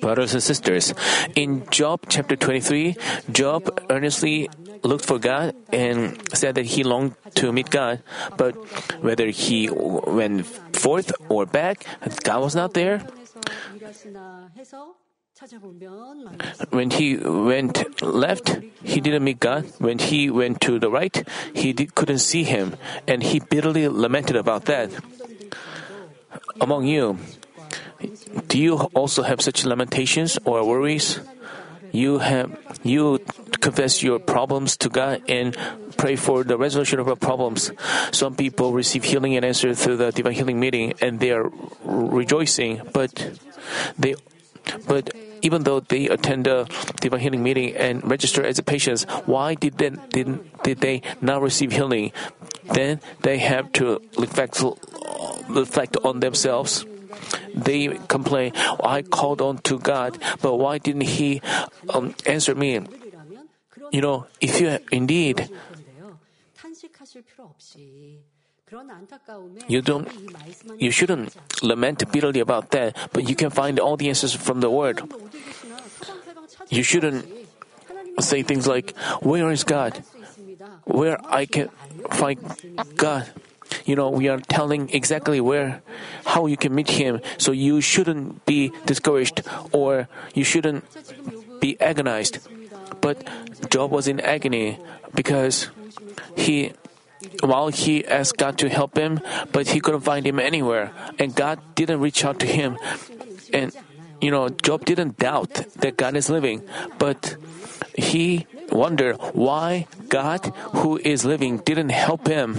[0.00, 0.94] Brothers and sisters,
[1.34, 2.96] in Job chapter 23,
[3.30, 4.48] Job earnestly
[4.82, 8.02] looked for God and said that he longed to meet God,
[8.38, 8.56] but
[9.02, 11.84] whether he went forth or back,
[12.24, 13.04] God was not there.
[16.70, 19.68] When he went left, he didn't meet God.
[19.76, 21.12] When he went to the right,
[21.52, 24.88] he did, couldn't see him, and he bitterly lamented about that.
[26.60, 27.18] Among you,
[28.48, 31.20] do you also have such lamentations or worries?
[31.92, 33.20] You have you
[33.60, 35.56] confess your problems to God and
[35.96, 37.72] pray for the resolution of your problems.
[38.12, 41.50] Some people receive healing and answer through the divine healing meeting and they are
[41.84, 43.40] rejoicing, but
[43.98, 44.14] they
[44.86, 45.10] but
[45.42, 46.68] even though they attend the
[47.00, 51.40] divine healing meeting and register as a patient, why did they did, did they not
[51.40, 52.12] receive healing?
[52.72, 54.62] Then they have to reflect
[55.48, 56.84] reflect on themselves.
[57.54, 61.40] They complain, I called on to God, but why didn't He
[61.88, 62.80] um, answer me?
[63.92, 65.48] You know, if you indeed
[69.68, 70.08] you don't
[70.78, 74.70] you shouldn't lament bitterly about that, but you can find all the answers from the
[74.70, 75.02] word.
[76.68, 77.26] You shouldn't
[78.20, 80.02] say things like, Where is God?
[80.84, 81.68] Where I can
[82.10, 82.38] find
[82.96, 83.30] God?
[83.84, 85.82] you know, we are telling exactly where,
[86.24, 87.20] how you can meet Him.
[87.38, 89.42] So you shouldn't be discouraged
[89.72, 90.84] or you shouldn't
[91.60, 92.38] be agonized.
[93.00, 93.26] But
[93.70, 94.78] Job was in agony
[95.14, 95.68] because
[96.36, 96.72] he,
[97.40, 99.20] while he asked God to help him,
[99.52, 102.78] but he couldn't find him anywhere, and God didn't reach out to him.
[103.52, 103.72] And,
[104.20, 106.62] you know, Job didn't doubt that God is living,
[106.98, 107.36] but
[107.96, 110.44] he wondered why God,
[110.82, 112.56] who is living, didn't help him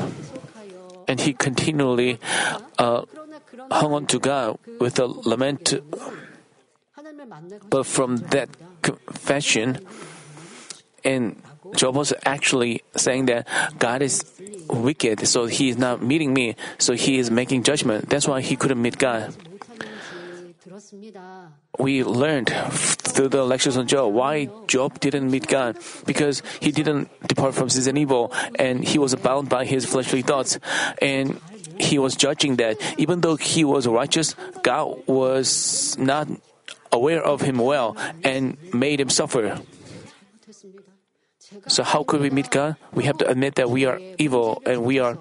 [1.07, 2.19] and he continually
[2.77, 3.03] uh,
[3.71, 5.73] hung on to God with a lament.
[7.69, 8.49] But from that
[8.81, 9.79] confession,
[11.03, 11.41] and
[11.75, 13.47] Job was actually saying that
[13.79, 14.23] God is
[14.69, 18.09] wicked, so he is not meeting me, so he is making judgment.
[18.09, 19.35] That's why he couldn't meet God.
[21.79, 22.49] We learned
[23.17, 27.69] through the lectures on Job why Job didn't meet God because he didn't depart from
[27.69, 30.59] sin and evil and he was bound by his fleshly thoughts
[31.01, 31.39] and
[31.79, 36.27] he was judging that even though he was righteous God was not
[36.91, 39.59] aware of him well and made him suffer.
[41.67, 42.75] So how could we meet God?
[42.93, 45.17] We have to admit that we are evil and we are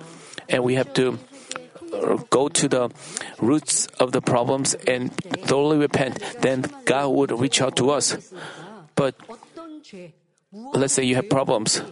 [0.49, 1.19] and we have to
[2.31, 2.91] go to the
[3.41, 5.13] roots of the problems and
[5.47, 8.17] thoroughly repent, then God would reach out to us.
[8.95, 9.15] But
[10.53, 11.83] let's say you have problems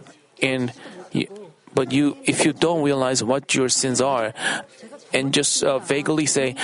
[0.41, 0.73] and
[1.11, 1.27] you,
[1.73, 4.33] but you if you don't realize what your sins are
[5.13, 6.55] and just uh, vaguely say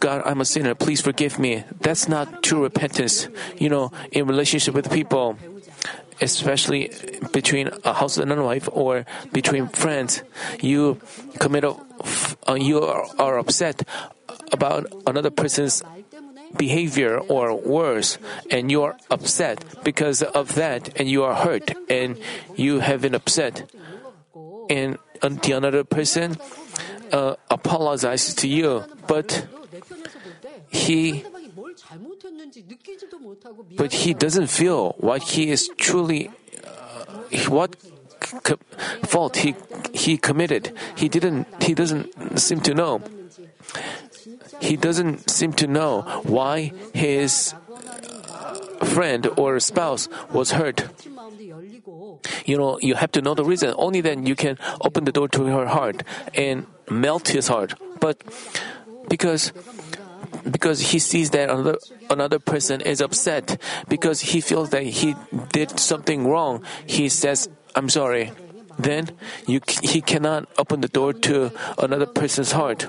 [0.00, 0.74] god i'm a sinner.
[0.74, 1.64] Please forgive me.
[1.80, 3.28] That's not true repentance.
[3.56, 5.38] You know in relationship with people
[6.20, 6.90] especially
[7.32, 10.22] between a husband and wife or between friends.
[10.60, 11.00] You
[11.38, 11.76] commit a,
[12.48, 13.82] uh, you are, are upset
[14.52, 15.82] about another person's
[16.56, 18.18] behavior or worse
[18.50, 22.18] and you are upset because of that and you are hurt and
[22.56, 23.70] you have been upset
[24.68, 26.36] and the another person
[27.12, 29.46] uh, apologizes to you but
[30.68, 31.24] he
[33.76, 36.30] but he doesn't feel what he is truly,
[36.64, 37.76] uh, what
[39.06, 39.54] fault he
[39.92, 40.72] he committed.
[40.94, 41.46] He didn't.
[41.62, 43.02] He doesn't seem to know.
[44.60, 50.86] He doesn't seem to know why his uh, friend or spouse was hurt.
[52.44, 53.74] You know, you have to know the reason.
[53.76, 56.02] Only then you can open the door to her heart
[56.34, 57.74] and melt his heart.
[58.00, 58.22] But
[59.08, 59.52] because
[60.48, 61.78] because he sees that another
[62.08, 65.14] another person is upset because he feels that he
[65.52, 68.32] did something wrong, he says, "I'm sorry."
[68.78, 69.12] Then
[69.46, 72.88] you he cannot open the door to another person's heart.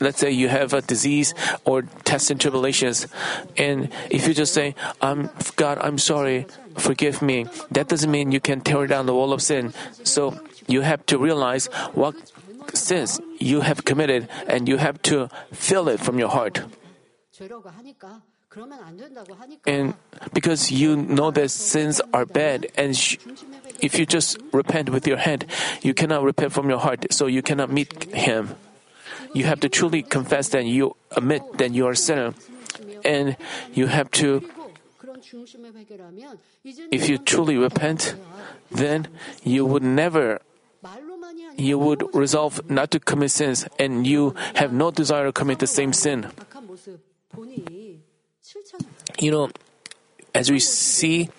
[0.00, 1.34] Let's say you have a disease
[1.66, 3.10] or tests and tribulations,
[3.58, 6.46] and if you just say, "I'm God, I'm sorry,
[6.78, 9.74] forgive me," that doesn't mean you can tear down the wall of sin.
[10.06, 10.38] So
[10.70, 11.66] you have to realize
[11.98, 12.14] what
[12.72, 16.62] sins you have committed, and you have to feel it from your heart.
[19.66, 19.94] And
[20.32, 23.18] because you know that sins are bad, and sh-
[23.80, 25.46] if you just repent with your head,
[25.82, 28.56] you cannot repent from your heart, so you cannot meet Him.
[29.34, 32.34] You have to truly confess that you admit that you are a sinner,
[33.04, 33.36] and
[33.74, 34.42] you have to.
[36.90, 38.16] If you truly repent,
[38.72, 39.08] then
[39.44, 40.40] you would never
[41.56, 45.66] you would resolve not to commit sins and you have no desire to commit the
[45.66, 46.30] same sin.
[49.18, 49.50] You know,
[50.34, 51.30] as we see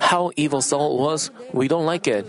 [0.00, 2.26] how evil Saul was, we don't like it.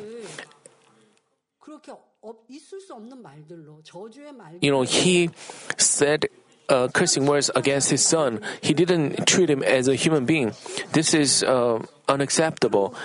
[4.61, 5.29] You know, he
[5.77, 6.25] said
[6.69, 8.41] uh, cursing words against his son.
[8.61, 10.53] He didn't treat him as a human being.
[10.91, 12.95] This is uh, unacceptable.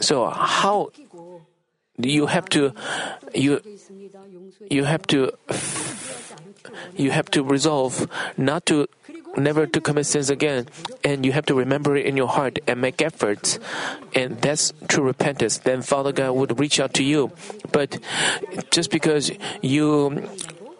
[0.00, 0.90] So, how
[1.98, 2.72] you have to
[3.34, 3.60] you
[4.70, 5.32] you have to
[6.96, 8.86] you have to resolve not to
[9.36, 10.66] never to commit sins again
[11.04, 13.58] and you have to remember it in your heart and make efforts.
[14.14, 15.58] And that's true repentance.
[15.58, 17.32] Then father god would reach out to you.
[17.70, 17.98] But
[18.70, 20.28] just because you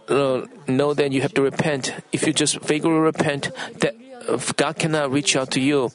[0.08, 3.94] uh, know that you have to repent if you just vaguely repent that
[4.28, 5.90] uh, god cannot reach out to you.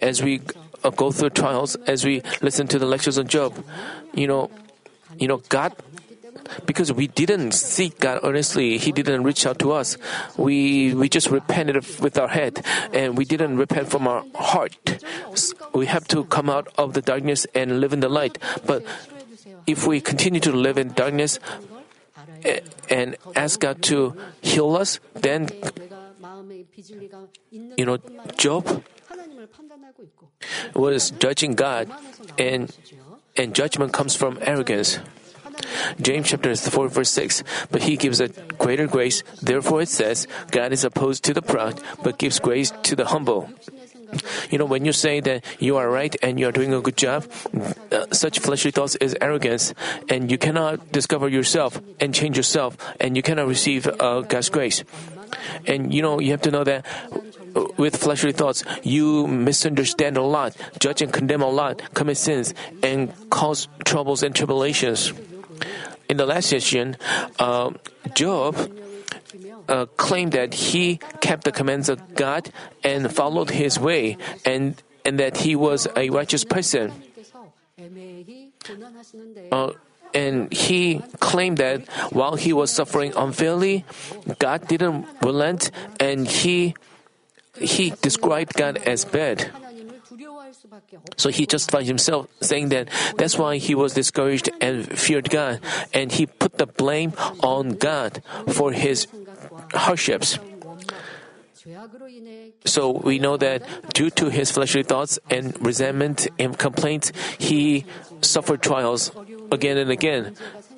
[0.00, 0.40] As we
[0.84, 3.56] uh, go through trials as we listen to the lectures on Job.
[4.12, 4.50] You know,
[5.18, 5.72] you know, God
[6.66, 9.96] because we didn't seek God earnestly, He didn't reach out to us.
[10.36, 14.76] We we just repented with our head, and we didn't repent from our heart.
[15.72, 18.38] We have to come out of the darkness and live in the light.
[18.66, 18.84] But
[19.66, 21.38] if we continue to live in darkness
[22.90, 25.48] and ask God to heal us, then
[27.76, 27.98] you know,
[28.36, 28.84] Job
[30.72, 31.90] what is judging God
[32.38, 32.70] and
[33.36, 34.98] and judgment comes from arrogance.
[36.00, 38.28] James chapter 4 verse 6, but he gives a
[38.58, 39.22] greater grace.
[39.40, 43.50] Therefore it says, God is opposed to the proud, but gives grace to the humble.
[44.50, 46.96] You know, when you say that you are right and you are doing a good
[46.96, 47.26] job,
[47.90, 49.74] uh, such fleshly thoughts is arrogance,
[50.08, 54.84] and you cannot discover yourself and change yourself, and you cannot receive uh, God's grace.
[55.66, 56.86] And you know, you have to know that
[57.76, 63.12] with fleshly thoughts, you misunderstand a lot, judge and condemn a lot, commit sins, and
[63.30, 65.12] cause troubles and tribulations.
[66.08, 66.96] In the last session,
[67.38, 67.70] uh,
[68.14, 68.56] Job
[69.68, 72.50] uh, claimed that he kept the commands of God
[72.82, 76.92] and followed his way, and, and that he was a righteous person.
[79.50, 79.72] Uh,
[80.14, 83.84] and he claimed that while he was suffering unfairly,
[84.38, 86.74] God didn't relent and he
[87.58, 89.50] he described God as bad.
[91.16, 95.60] So he justified himself, saying that that's why he was discouraged and feared God,
[95.92, 99.06] and he put the blame on God for his
[99.72, 100.38] hardships.
[102.64, 103.64] So we know that
[103.94, 107.84] due to his fleshly thoughts and resentment and complaints, he
[108.20, 109.12] suffered trials
[109.50, 110.36] again and again.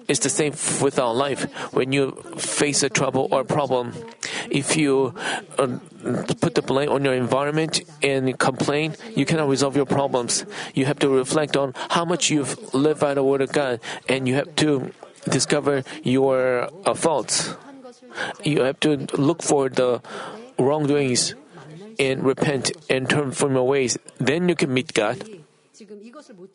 [0.09, 1.51] It's the same with our life.
[1.73, 3.93] When you face a trouble or problem,
[4.51, 5.15] if you
[5.59, 5.79] uh,
[6.41, 10.47] put the blame on your environment and complain, you cannot resolve your problems.
[10.75, 14.29] You have to reflect on how much you've lived by the Word of God, and
[14.29, 14.93] you have to
[15.29, 17.55] discover your uh, faults.
[18.45, 20.01] You have to look for the
[20.59, 21.35] wrongdoings
[21.99, 23.99] and repent and turn from your ways.
[24.19, 25.36] Then you can meet God.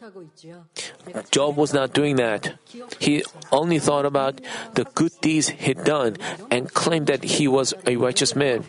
[0.01, 2.57] Uh, Job was not doing that.
[2.99, 4.41] He only thought about
[4.73, 6.17] the good deeds he'd done
[6.49, 8.65] and claimed that he was a righteous man.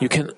[0.00, 0.30] You can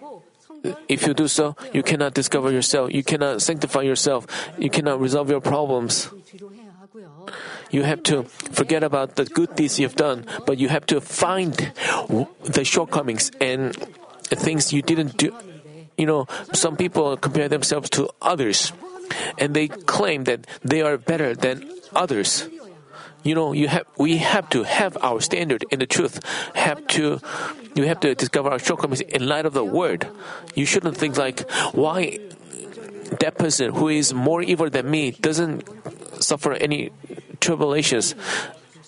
[0.65, 4.27] uh, if you do so, you cannot discover yourself, you cannot sanctify yourself,
[4.59, 6.11] you cannot resolve your problems.
[7.71, 11.55] You have to forget about the good deeds you've done, but you have to find
[12.45, 13.75] the shortcomings and
[14.25, 15.35] things you didn't do.
[15.97, 18.73] You know, some people compare themselves to others
[19.39, 22.49] and they claim that they are better than others.
[23.23, 26.25] You know, you have we have to have our standard in the truth.
[26.55, 27.21] Have to
[27.75, 30.09] you have to discover our shortcomings in light of the word.
[30.55, 32.19] You shouldn't think like why
[33.21, 35.69] that person who is more evil than me doesn't
[36.23, 36.91] suffer any
[37.41, 38.15] tribulations.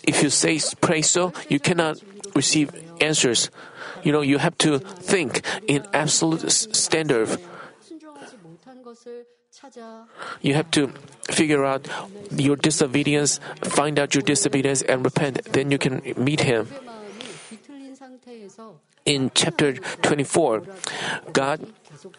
[0.03, 2.01] If you say pray so, you cannot
[2.35, 3.51] receive answers.
[4.03, 7.39] You know, you have to think in absolute standard.
[10.41, 10.89] You have to
[11.31, 11.89] figure out
[12.31, 15.45] your disobedience, find out your disobedience, and repent.
[15.53, 16.69] Then you can meet Him.
[19.05, 20.63] In chapter 24,
[21.33, 21.73] God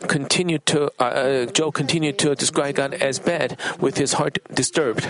[0.08, 5.10] continued to uh, uh continued to describe God as bad, with his heart disturbed.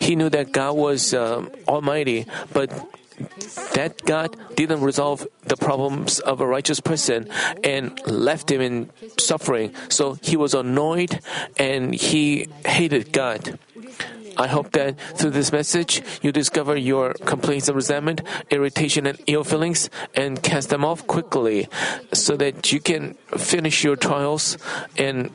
[0.00, 2.70] He knew that God was um, Almighty, but
[3.74, 7.28] that God didn't resolve the problems of a righteous person
[7.64, 9.74] and left him in suffering.
[9.88, 11.20] So he was annoyed
[11.56, 13.58] and he hated God.
[14.38, 19.42] I hope that through this message, you discover your complaints of resentment, irritation, and ill
[19.42, 21.66] feelings and cast them off quickly
[22.12, 24.56] so that you can finish your trials
[24.96, 25.30] and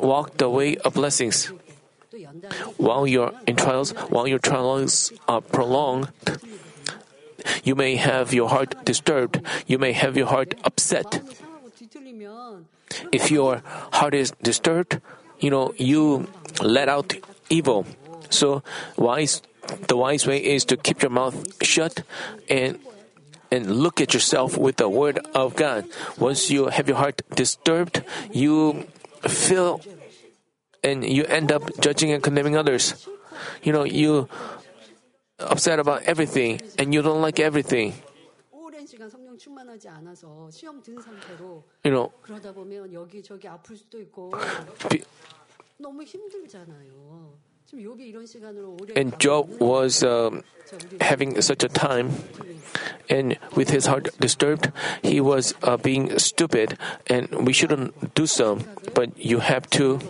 [0.00, 1.52] walk the way of blessings
[2.76, 6.10] while you're in trials, while your trials are prolonged,
[7.64, 11.22] you may have your heart disturbed, you may have your heart upset.
[13.12, 13.62] If your
[13.92, 15.00] heart is disturbed,
[15.38, 16.28] you know, you
[16.62, 17.14] let out
[17.50, 17.86] evil.
[18.30, 18.62] So
[18.96, 19.42] wise
[19.88, 22.02] the wise way is to keep your mouth shut
[22.48, 22.78] and
[23.50, 25.86] and look at yourself with the word of God.
[26.18, 28.86] Once you have your heart disturbed, you
[29.22, 29.80] feel
[30.82, 33.06] and you end up judging and condemning others.
[33.62, 34.28] You know, you
[35.38, 37.94] upset about everything and you don't like everything.
[41.84, 42.12] You know,
[48.94, 50.44] and Job was um,
[51.00, 52.14] having such a time,
[53.10, 54.70] and with his heart disturbed,
[55.02, 56.78] he was uh, being stupid,
[57.08, 58.60] and we shouldn't do so,
[58.94, 60.00] but you have to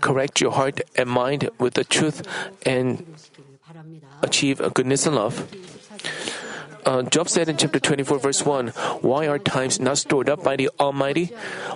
[0.00, 2.26] correct your heart and mind with the truth
[2.66, 3.14] and
[4.22, 5.48] achieve goodness and love.
[6.84, 8.68] Uh, Job said in chapter 24, verse 1
[9.04, 11.26] Why are times not stored up by the Almighty?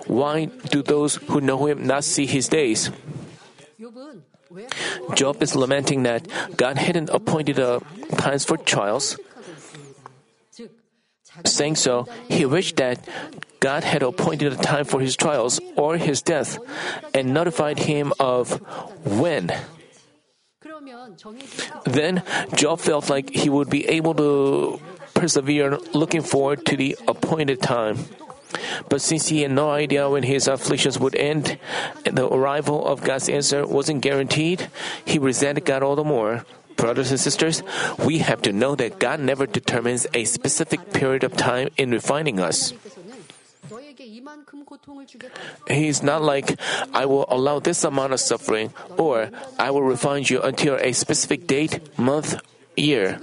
[0.07, 2.91] Why do those who know Him not see His days?
[5.15, 7.81] Job is lamenting that God hadn't appointed uh,
[8.17, 9.19] times for trials.
[11.45, 13.03] Saying so, he wished that
[13.65, 16.61] God had appointed a time for his trials or his death
[17.17, 18.61] and notified him of
[19.09, 19.49] when.
[21.89, 24.81] Then Job felt like he would be able to
[25.15, 28.05] persevere looking forward to the appointed time.
[28.91, 31.57] But since he had no idea when his afflictions would end,
[32.05, 34.69] the arrival of God's answer wasn't guaranteed,
[35.09, 36.45] he resented God all the more.
[36.77, 37.63] Brothers and sisters,
[38.05, 42.41] we have to know that God never determines a specific period of time in refining
[42.41, 42.75] us.
[45.69, 46.59] He is not like,
[46.93, 51.47] I will allow this amount of suffering, or I will refine you until a specific
[51.47, 52.37] date, month,
[52.77, 53.21] year.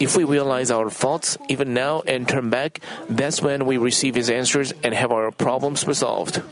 [0.00, 4.30] If we realize our faults even now and turn back, that's when we receive His
[4.30, 6.42] answers and have our problems resolved.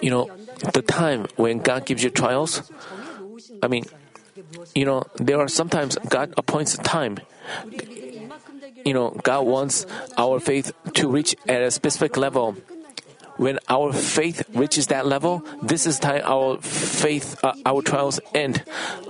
[0.00, 0.30] You know,
[0.72, 2.70] the time when God gives you trials,
[3.62, 3.86] I mean,
[4.74, 7.18] you know, there are sometimes God appoints time.
[8.84, 12.56] You know, God wants our faith to reach at a specific level.
[13.36, 18.62] When our faith reaches that level, this is time our faith, uh, our trials end.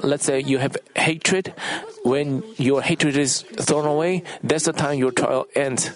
[0.03, 1.53] Let's say you have hatred.
[2.05, 5.91] When your hatred is thrown away, that's the time your trial ends.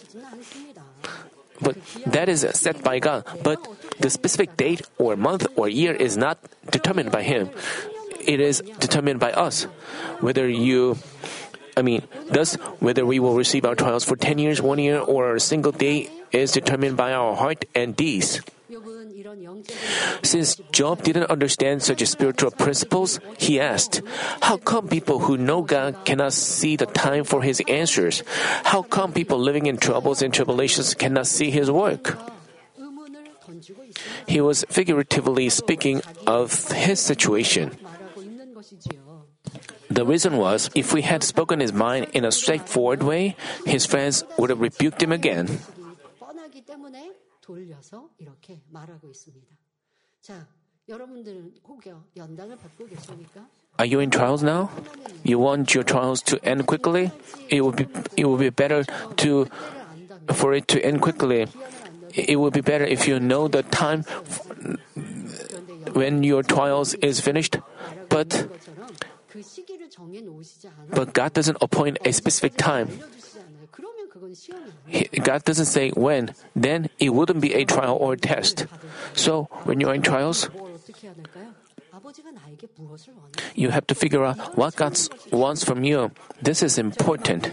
[1.61, 3.25] But that is set by God.
[3.45, 3.63] But
[4.01, 6.39] the specific date or month or year is not
[6.71, 7.51] determined by Him
[8.27, 9.65] it is determined by us.
[10.21, 10.99] Whether you,
[11.77, 15.35] I mean, thus, whether we will receive our trials for 10 years, one year, or
[15.35, 18.41] a single day is determined by our heart and deeds.
[20.23, 24.03] Since Job didn't understand such spiritual principles, he asked,
[24.43, 28.23] How come people who know God cannot see the time for his answers?
[28.65, 32.19] How come people living in troubles and tribulations cannot see his work?
[34.27, 37.77] He was figuratively speaking of his situation.
[39.95, 44.25] The reason was if we had spoken his mind in a straightforward way, his friends
[44.37, 45.61] would have rebuked him again.
[53.79, 54.71] Are you in trials now?
[55.23, 57.13] You want your trials to end quickly?
[57.49, 57.87] It would be
[58.17, 58.83] it would be better
[59.23, 59.47] to
[60.35, 61.47] for it to end quickly.
[62.15, 64.03] It would be better if you know the time
[65.95, 67.59] when your trials is finished.
[68.09, 68.47] But
[70.91, 72.89] but God doesn't appoint a specific time.
[75.23, 78.67] God doesn't say when, then it wouldn't be a trial or a test.
[79.15, 80.49] So when you're in trials,
[83.55, 84.99] you have to figure out what God
[85.31, 86.11] wants from you.
[86.43, 87.51] This is important.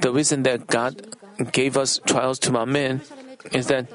[0.00, 1.16] The reason that God
[1.52, 3.02] gave us trials to Manmin
[3.52, 3.86] is that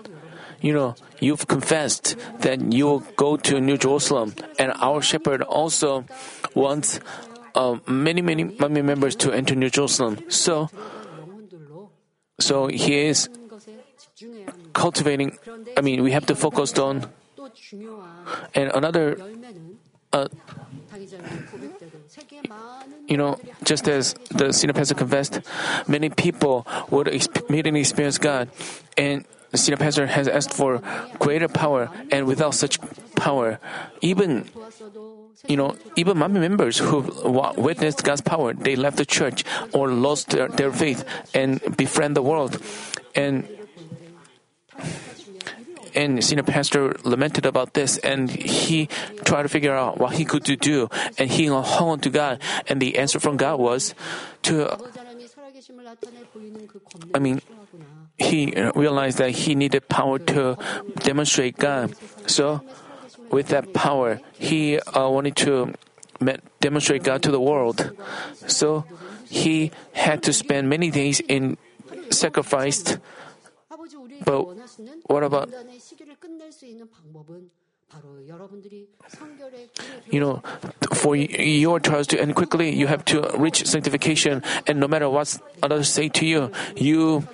[0.65, 6.05] you know, you've confessed that you will go to New Jerusalem, and our shepherd also
[6.55, 6.99] wants
[7.53, 10.17] uh, many, many members to enter New Jerusalem.
[10.27, 10.73] So,
[12.39, 13.29] so he is
[14.73, 15.37] cultivating.
[15.77, 17.13] I mean, we have to focus on.
[18.55, 19.21] And another,
[20.11, 20.27] uh,
[23.07, 25.41] you know, just as the senior pastor confessed,
[25.87, 28.49] many people would ex- meet and experience God,
[28.97, 29.25] and
[29.57, 30.81] senior pastor has asked for
[31.19, 32.79] greater power, and without such
[33.15, 33.59] power,
[34.01, 34.45] even
[35.47, 37.01] you know, even mommy members who
[37.57, 39.43] witnessed God's power, they left the church
[39.73, 42.61] or lost their, their faith and befriend the world.
[43.13, 43.47] And
[45.95, 48.87] and senior pastor lamented about this and he
[49.23, 52.81] tried to figure out what he could do and he hung on to God and
[52.81, 53.95] the answer from God was
[54.43, 54.67] to
[57.13, 57.41] I mean
[58.17, 60.57] he realized that he needed power to
[60.99, 61.95] demonstrate God.
[62.27, 62.61] So,
[63.31, 65.73] with that power, he uh, wanted to
[66.61, 67.91] demonstrate God to the world.
[68.47, 68.85] So,
[69.29, 71.57] he had to spend many days in
[72.09, 72.97] sacrificed.
[74.23, 74.47] But
[75.07, 75.49] what about?
[80.11, 80.43] You know,
[80.93, 84.43] for your trials to end quickly, you have to reach sanctification.
[84.67, 87.27] And no matter what others say to you, you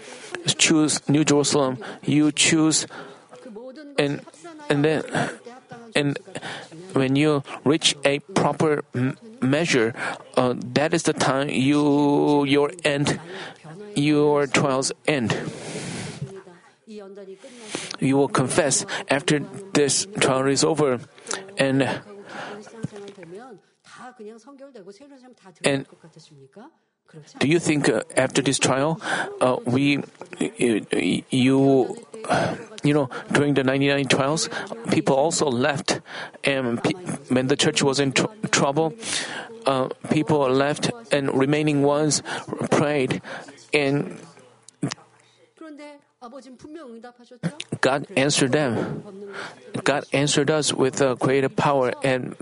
[0.47, 1.77] choose New Jerusalem.
[2.03, 2.87] You choose,
[3.97, 4.21] and
[4.69, 5.03] and then
[5.95, 6.19] and
[6.93, 9.93] when you reach a proper m- measure,
[10.35, 13.19] uh, that is the time you your end,
[13.95, 15.35] your trials end.
[17.99, 19.39] You will confess after
[19.73, 20.99] this trial is over,
[21.57, 22.01] and
[25.63, 25.85] and
[27.39, 29.01] do you think uh, after this trial,
[29.41, 30.03] uh, we, uh,
[30.39, 31.97] you,
[32.83, 34.49] you know, during the 99 trials,
[34.91, 36.01] people also left,
[36.43, 36.93] and pe-
[37.29, 38.93] when the church was in tr- trouble,
[39.65, 42.21] uh, people left, and remaining ones
[42.69, 43.21] prayed,
[43.73, 44.19] and
[47.81, 49.03] God answered them.
[49.83, 52.35] God answered us with uh, a creative power and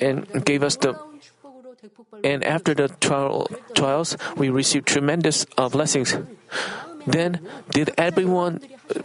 [0.00, 0.96] and gave us the
[2.22, 6.16] and after the trial, trials we received tremendous uh, blessings.
[7.06, 8.60] Then did everyone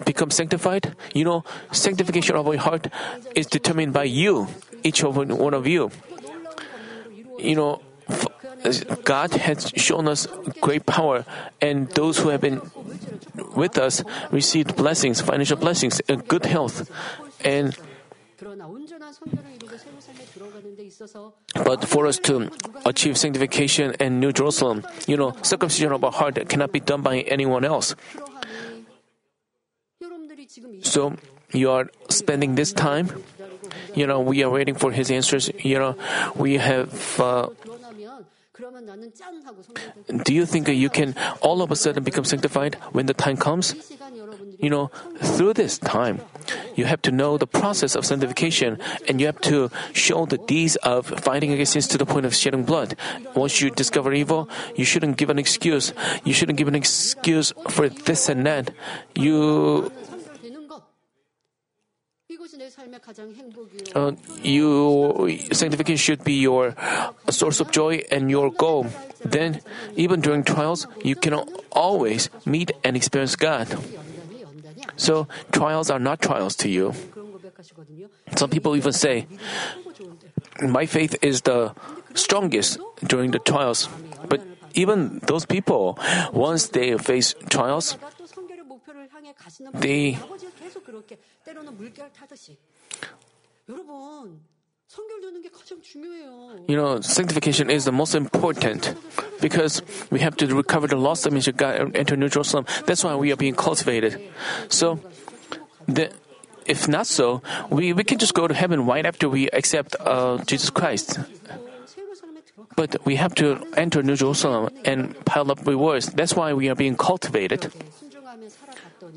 [0.05, 0.95] become sanctified?
[1.13, 2.87] You know, sanctification of our heart
[3.35, 4.47] is determined by you,
[4.83, 5.91] each of one of you.
[7.37, 7.81] You know,
[9.03, 10.27] God has shown us
[10.61, 11.25] great power,
[11.61, 12.61] and those who have been
[13.55, 16.89] with us received blessings, financial blessings, and good health.
[17.43, 17.75] And
[21.53, 22.51] but for us to
[22.85, 27.21] achieve sanctification and New Jerusalem, you know, circumcision of our heart cannot be done by
[27.21, 27.95] anyone else.
[30.81, 31.15] So
[31.51, 33.23] you are spending this time.
[33.95, 35.51] You know, we are waiting for his answers.
[35.59, 35.95] You know,
[36.35, 37.19] we have.
[37.19, 37.49] Uh,
[40.23, 43.75] do you think you can all of a sudden become sanctified when the time comes?
[44.59, 46.19] You know, through this time,
[46.75, 50.75] you have to know the process of sanctification and you have to show the deeds
[50.77, 52.95] of fighting against sins to the point of shedding blood.
[53.35, 55.93] Once you discover evil, you shouldn't give an excuse.
[56.25, 58.71] You shouldn't give an excuse for this and that.
[59.15, 59.91] You
[63.95, 66.75] uh, you sanctification should be your
[67.29, 68.87] source of joy and your goal.
[69.23, 69.61] Then,
[69.95, 73.67] even during trials, you cannot always meet and experience God.
[74.95, 76.93] So, trials are not trials to you.
[78.35, 79.27] Some people even say,
[80.61, 81.73] My faith is the
[82.13, 83.87] strongest during the trials.
[84.27, 84.41] But
[84.73, 85.97] even those people,
[86.33, 87.97] once they face trials,
[89.73, 90.17] they
[96.67, 98.95] you know, sanctification is the most important
[99.39, 102.65] because we have to recover the lost image of God and enter New Jerusalem.
[102.87, 104.19] That's why we are being cultivated.
[104.69, 104.99] So,
[105.87, 106.11] the,
[106.65, 110.39] if not so, we, we can just go to heaven right after we accept uh,
[110.45, 111.19] Jesus Christ.
[112.75, 116.07] But we have to enter New Jerusalem and pile up rewards.
[116.07, 117.71] That's why we are being cultivated.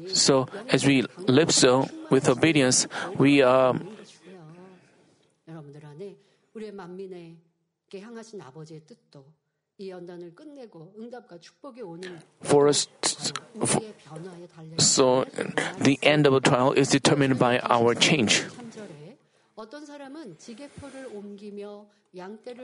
[0.08, 2.86] So, as we live so with obedience,
[3.16, 3.74] we are.
[6.53, 9.25] 우리의 만민에게 향하신 아버지의 뜻도
[9.79, 12.87] 이 연단을 끝내고 응답과 축복이 오는 for us.
[13.01, 15.23] t- for, 우리의 변화에 달려 so
[15.83, 18.41] the end of a trial is determined by our change.
[18.47, 19.10] 3절에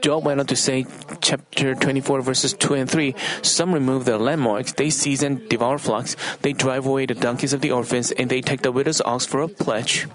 [0.01, 0.85] Job went on to say,
[1.21, 6.15] chapter 24, verses 2 and 3 Some remove the landmarks, they seize and devour flocks,
[6.41, 9.41] they drive away the donkeys of the orphans, and they take the widow's ox for
[9.41, 10.07] a pledge.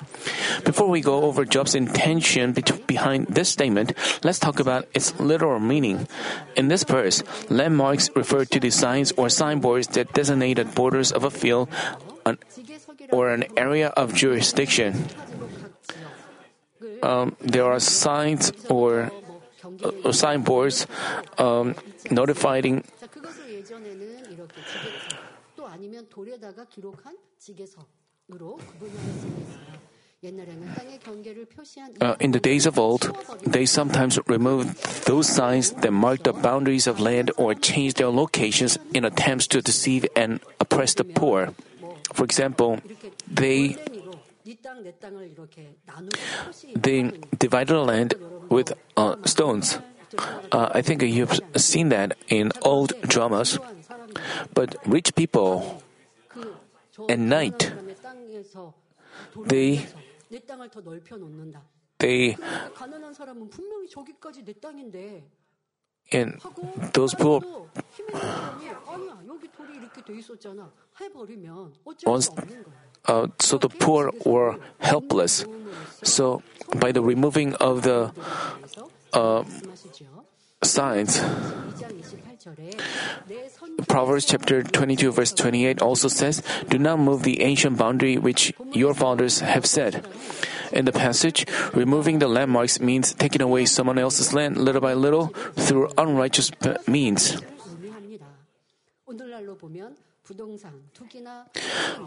[0.64, 2.54] Before we go over Job's intention
[2.86, 3.92] behind this statement,
[4.24, 6.08] let's talk about its literal meaning.
[6.56, 11.22] In this verse, landmarks refer to the signs or signboards that designate the borders of
[11.22, 11.68] a field
[13.10, 15.06] or an area of jurisdiction
[17.04, 19.12] um, there are signs or
[19.84, 20.86] uh, signboards
[21.38, 21.74] um,
[22.10, 22.84] notifying.
[32.00, 33.14] Uh, in the days of old,
[33.44, 38.78] they sometimes removed those signs that marked the boundaries of land or changed their locations
[38.94, 41.52] in attempts to deceive and oppress the poor.
[42.14, 42.80] For example,
[43.28, 43.76] they
[46.76, 48.14] they divided land
[48.50, 49.78] with uh, stones.
[50.52, 53.58] Uh, I think you've seen that in old dramas.
[54.52, 55.82] But rich people,
[57.08, 57.72] at night,
[59.46, 59.86] they
[61.98, 62.36] they
[66.12, 66.40] and
[66.92, 67.42] those poor
[72.06, 72.30] once,
[73.06, 75.44] uh, so the poor were helpless.
[76.02, 76.42] So
[76.78, 78.12] by the removing of the
[79.12, 79.44] uh,
[80.64, 81.20] signs.
[83.88, 88.94] Proverbs chapter 22, verse 28 also says, Do not move the ancient boundary which your
[88.94, 90.04] fathers have set.
[90.72, 95.28] In the passage, removing the landmarks means taking away someone else's land little by little
[95.56, 96.50] through unrighteous
[96.86, 97.40] means.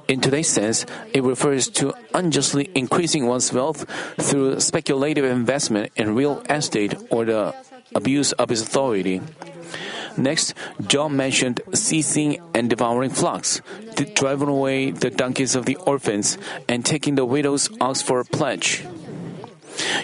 [0.08, 3.86] In today's sense, it refers to unjustly increasing one's wealth
[4.20, 7.54] through speculative investment in real estate or the
[7.95, 9.21] abuse of his authority.
[10.17, 10.56] Next,
[10.88, 13.62] Job mentioned seizing and devouring flocks,
[14.15, 18.84] driving away the donkeys of the orphans, and taking the widow's ox for a pledge.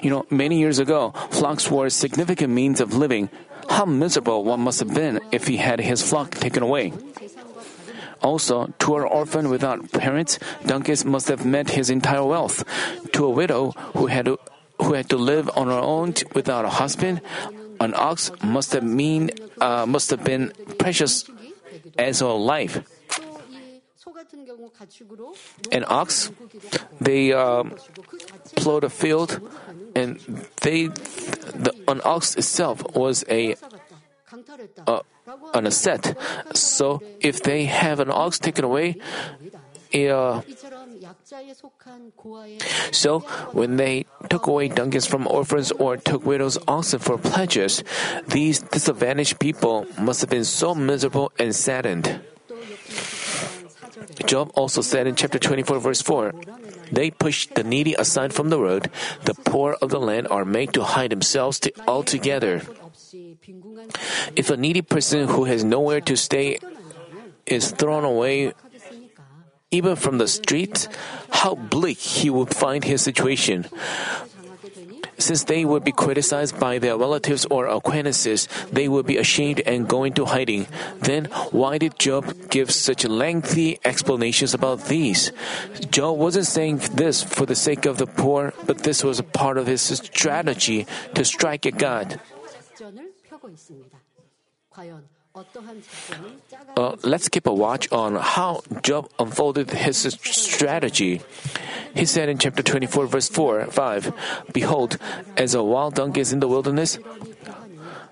[0.03, 3.29] You know, many years ago, flocks were a significant means of living.
[3.69, 6.93] How miserable one must have been if he had his flock taken away.
[8.21, 12.63] Also, to an orphan without parents, donkeys must have meant his entire wealth.
[13.13, 14.39] To a widow who had to,
[14.79, 17.21] who had to live on her own t- without a husband,
[17.83, 21.27] an ox must have mean uh, must have been precious
[21.99, 22.79] as a life.
[25.71, 26.31] An ox,
[27.01, 27.63] they uh,
[28.55, 29.43] plow the field,
[29.95, 30.15] and
[30.63, 33.55] they the, an ox itself was a
[34.87, 35.03] uh,
[35.53, 36.15] an asset.
[36.55, 38.95] So if they have an ox taken away,
[39.91, 40.41] it, uh,
[42.91, 43.19] so,
[43.51, 47.83] when they took away donkeys from orphans or took widows' oxen for pledges,
[48.27, 52.21] these disadvantaged people must have been so miserable and saddened.
[54.25, 56.33] Job also said in chapter 24, verse 4
[56.91, 58.89] They push the needy aside from the road,
[59.25, 62.61] the poor of the land are made to hide themselves altogether.
[64.35, 66.59] If a needy person who has nowhere to stay
[67.45, 68.53] is thrown away
[69.73, 70.87] even from the street,
[71.41, 73.65] how bleak he would find his situation.
[75.17, 79.87] Since they would be criticized by their relatives or acquaintances, they would be ashamed and
[79.87, 80.67] go into hiding.
[80.99, 85.31] Then, why did Job give such lengthy explanations about these?
[85.91, 89.57] Job wasn't saying this for the sake of the poor, but this was a part
[89.57, 92.19] of his strategy to strike at God
[96.77, 101.21] uh, let's keep a watch on how Job unfolded his strategy.
[101.95, 104.13] He said in chapter 24, verse 4 5,
[104.53, 104.97] Behold,
[105.35, 106.99] as a wild donkey is in the wilderness,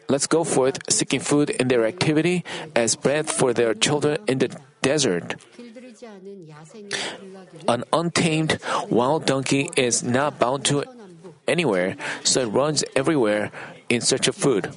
[0.09, 2.43] let's go forth seeking food in their activity,
[2.75, 4.49] as bread for their children in the
[4.81, 5.35] desert.
[7.67, 8.57] An untamed
[8.89, 10.85] wild donkey is not bound to
[11.47, 13.51] anywhere, so it runs everywhere
[13.89, 14.73] in search of food.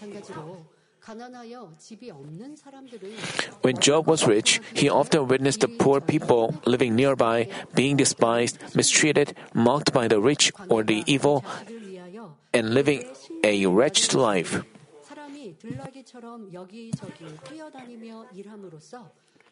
[3.62, 9.36] When Job was rich, he often witnessed the poor people living nearby being despised, mistreated,
[9.52, 11.44] mocked by the rich or the evil,
[12.52, 13.04] and living
[13.42, 14.64] a wretched life.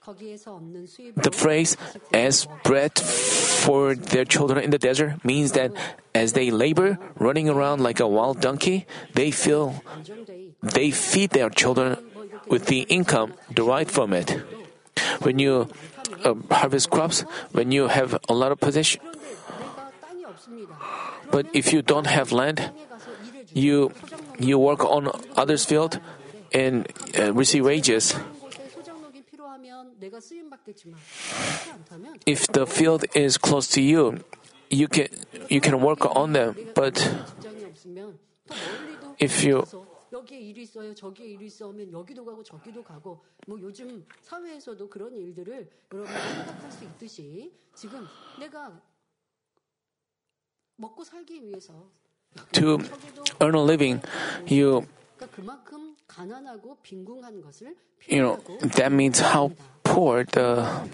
[0.05, 1.77] The phrase,
[2.13, 5.71] as bread for their children in the desert, means that
[6.15, 9.83] as they labor, running around like a wild donkey, they feel
[10.63, 11.99] they feed their children
[12.49, 14.43] with the income derived from it.
[15.23, 15.69] When you
[16.25, 19.01] uh, harvest crops, when you have a lot of possession,
[21.31, 22.71] but if you don't have land,
[23.55, 23.93] you
[24.39, 26.01] you work on others' field
[26.53, 28.15] and uh, receive wages
[32.26, 34.20] If the field is close to you,
[34.70, 35.08] you can
[35.50, 36.56] you can work on them.
[36.74, 41.92] But 직장이 없으면 더 멀리도 if you 가서 여기에 일이 있어요, 저기에 일이 있어 하면
[41.92, 48.06] 여기도 가고 저기도 가고 뭐 요즘 사회에서도 그런 일들을 여러분이 생각할 수 있듯이 지금
[48.40, 48.82] 내가
[50.78, 51.90] 먹고 살기 위해서
[52.52, 52.78] to
[53.42, 54.02] earn a living,
[54.50, 54.86] you
[58.09, 58.41] you know,
[58.77, 59.53] that means how
[59.85, 60.89] poor the.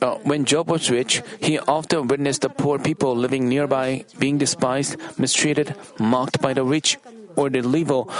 [0.00, 4.96] Uh, when Job was rich, he often witnessed the poor people living nearby being despised,
[5.18, 6.98] mistreated, mocked by the rich
[7.36, 8.10] or the evil,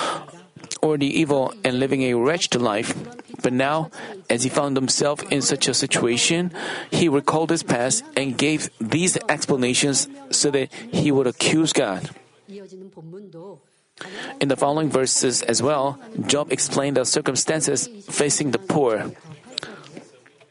[0.80, 2.94] or the evil and living a wretched life.
[3.42, 3.90] But now,
[4.30, 6.52] as he found himself in such a situation,
[6.90, 12.10] he recalled his past and gave these explanations so that he would accuse God.
[14.01, 19.11] 이어지는 본문도 In the following verses as well, Job explained the circumstances facing the poor.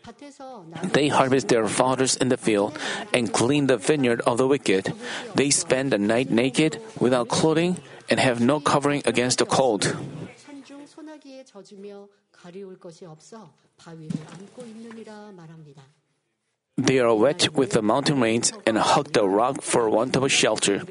[0.03, 2.79] 밭에서 나 They harvest their fathers in the field
[3.15, 4.93] and clean the vineyard of the wicked.
[5.35, 7.79] They spend the night naked, without clothing,
[8.11, 9.87] and have no covering against the cold.
[10.37, 15.83] 산중 소나기에 젖으며 가리울 것이 없어 바위를 안고 있느니라 말합니다.
[16.82, 20.30] They are wet with the mountain rains and hug the rock for want of a
[20.30, 20.82] shelter.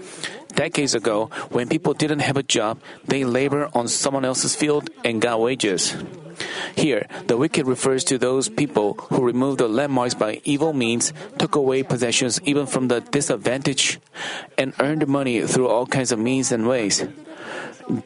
[0.55, 5.21] Decades ago, when people didn't have a job, they labor on someone else's field and
[5.21, 5.97] got wages.
[6.77, 11.57] Here, the wicked refers to those people who remove the landmarks by evil means, took
[11.57, 13.99] away possessions even from the disadvantaged,
[14.57, 17.03] and earned money through all kinds of means and ways.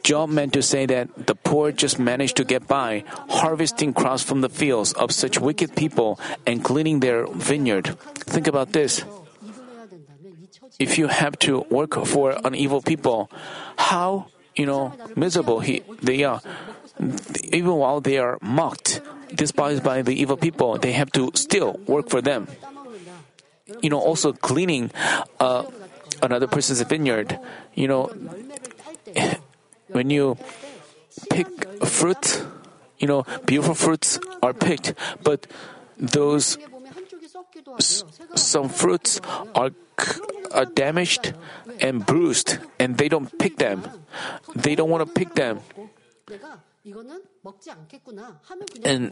[0.03, 4.41] Job meant to say that the poor just managed to get by, harvesting crops from
[4.41, 7.97] the fields of such wicked people and cleaning their vineyard.
[8.25, 9.03] Think about this.
[10.79, 13.29] If you have to work for an evil people,
[13.77, 16.41] how, you know, miserable he, they are.
[17.51, 19.01] Even while they are mocked,
[19.33, 22.47] despised by the evil people, they have to still work for them.
[23.81, 24.91] You know, also cleaning
[25.39, 25.63] uh,
[26.21, 27.39] another person's vineyard.
[27.73, 28.11] You know,
[29.89, 30.37] when you
[31.29, 31.47] pick
[31.85, 32.45] fruit,
[32.97, 34.93] you know, beautiful fruits are picked,
[35.23, 35.47] but
[35.97, 36.57] those
[38.35, 39.21] some fruits
[39.53, 39.71] are,
[40.51, 41.33] are damaged
[41.79, 43.83] and bruised, and they don't pick them.
[44.55, 45.59] They don't want to pick them.
[48.83, 49.11] And,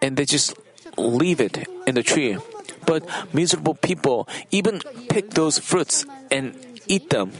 [0.00, 0.54] and they just
[0.96, 2.38] leave it in the tree.
[2.86, 6.54] But miserable people even pick those fruits and
[6.90, 7.30] eat them.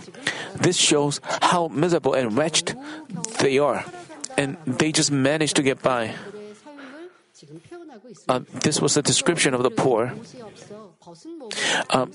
[0.55, 2.79] This shows how miserable and wretched
[3.43, 3.85] they are,
[4.39, 6.15] and they just manage to get by.
[8.29, 10.15] Uh, this was a description of the poor.
[11.91, 12.07] Uh,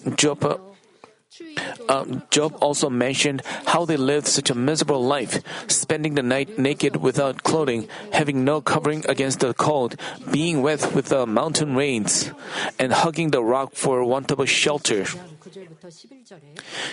[1.89, 6.97] um, Job also mentioned how they lived such a miserable life, spending the night naked
[6.97, 9.95] without clothing, having no covering against the cold,
[10.31, 12.31] being wet with the mountain rains,
[12.79, 15.05] and hugging the rock for want of a shelter.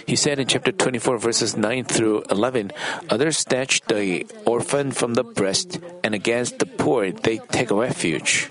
[0.07, 2.72] He said in chapter 24, verses 9 through 11
[3.09, 8.50] Others snatch the orphan from the breast, and against the poor they take refuge.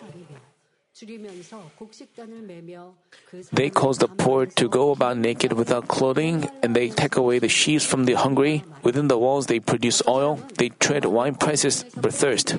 [3.52, 7.50] They cause the poor to go about naked without clothing, and they take away the
[7.50, 8.64] sheaves from the hungry.
[8.84, 12.58] Within the walls they produce oil, they trade wine presses for thirst.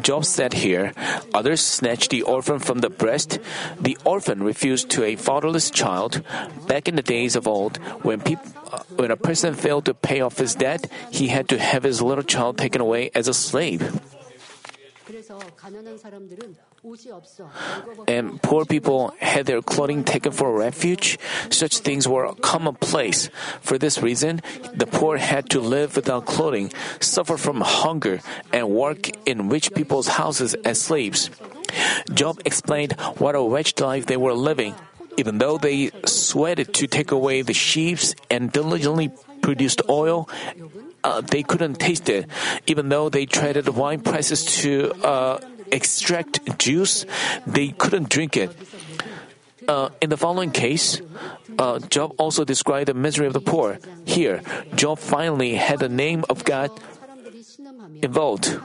[0.00, 0.92] Job said here,
[1.32, 3.38] Others snatched the orphan from the breast.
[3.80, 6.22] The orphan refused to a fatherless child.
[6.66, 10.20] Back in the days of old, when, people, uh, when a person failed to pay
[10.20, 14.00] off his debt, he had to have his little child taken away as a slave
[18.08, 21.18] and poor people had their clothing taken for refuge.
[21.50, 23.30] Such things were commonplace.
[23.60, 24.42] For this reason,
[24.74, 28.20] the poor had to live without clothing, suffer from hunger,
[28.52, 31.30] and work in rich people's houses as slaves.
[32.12, 34.74] Job explained what a wretched life they were living,
[35.16, 40.28] even though they sweated to take away the sheaves and diligently produced oil.
[41.04, 42.26] Uh, they couldn't taste it,
[42.66, 45.38] even though they traded wine presses to uh,
[45.72, 47.04] extract juice,
[47.46, 48.54] they couldn't drink it.
[49.66, 51.00] Uh, in the following case,
[51.58, 53.78] uh, Job also described the misery of the poor.
[54.04, 54.42] Here,
[54.74, 56.70] Job finally had the name of God
[58.02, 58.58] involved.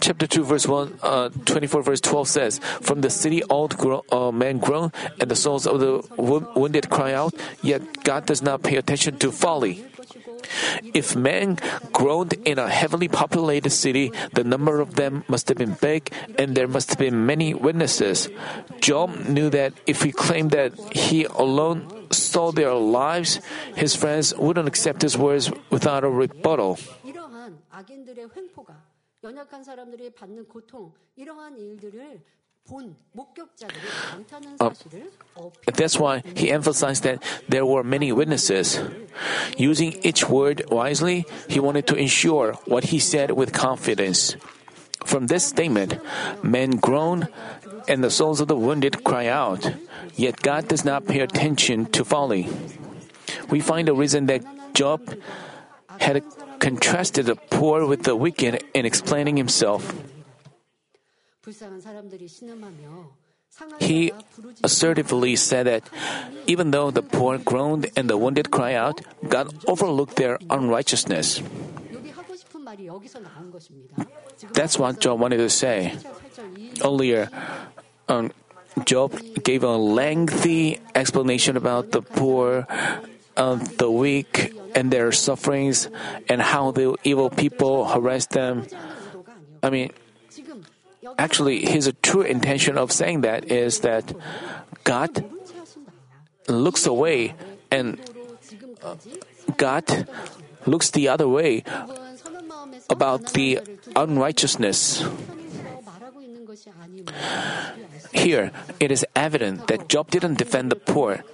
[0.00, 4.32] Chapter 2, verse 1, uh, 24, verse 12 says, From the city old gro- uh,
[4.32, 8.62] men groan, and the souls of the wo- wounded cry out, yet God does not
[8.62, 9.84] pay attention to folly.
[10.94, 11.58] If men
[11.92, 16.54] groaned in a heavily populated city, the number of them must have been big, and
[16.54, 18.28] there must have been many witnesses.
[18.80, 23.40] Job knew that if he claimed that he alone saw their lives,
[23.76, 26.78] his friends wouldn't accept his words without a rebuttal.
[34.60, 34.70] Uh,
[35.74, 38.80] that's why he emphasized that there were many witnesses.
[39.58, 44.36] Using each word wisely, he wanted to ensure what he said with confidence.
[45.04, 45.98] From this statement,
[46.42, 47.28] men groan
[47.88, 49.74] and the souls of the wounded cry out,
[50.14, 52.48] yet God does not pay attention to folly.
[53.50, 55.02] We find a reason that Job
[55.98, 56.22] had
[56.60, 59.92] contrasted the poor with the wicked in explaining himself.
[63.80, 64.12] He
[64.64, 65.84] assertively said that
[66.46, 71.42] even though the poor groaned and the wounded cry out, God overlooked their unrighteousness.
[74.54, 75.92] That's what Job wanted to say.
[76.82, 77.28] Earlier,
[78.08, 78.32] um,
[78.84, 79.12] Job
[79.44, 82.66] gave a lengthy explanation about the poor,
[83.36, 85.88] uh, the weak, and their sufferings,
[86.28, 88.64] and how the evil people harass them.
[89.62, 89.92] I mean,
[91.18, 94.12] actually, his true intention of saying that is that
[94.84, 95.24] God
[96.48, 97.34] looks away
[97.70, 98.00] and
[98.82, 98.96] uh,
[99.56, 100.08] God
[100.66, 101.64] looks the other way
[102.90, 103.60] about the
[103.96, 105.04] unrighteousness.
[108.12, 111.24] Here, it is evident that Job didn't defend the poor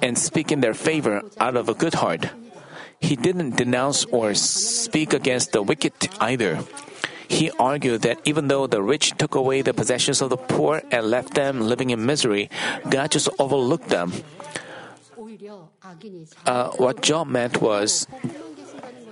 [0.00, 2.30] and speak in their favor out of a good heart.
[3.00, 6.62] He didn't denounce or speak against the wicked either.
[7.28, 11.06] He argued that even though the rich took away the possessions of the poor and
[11.10, 12.50] left them living in misery,
[12.88, 14.12] God just overlooked them.
[16.46, 18.06] Uh, what Job meant was,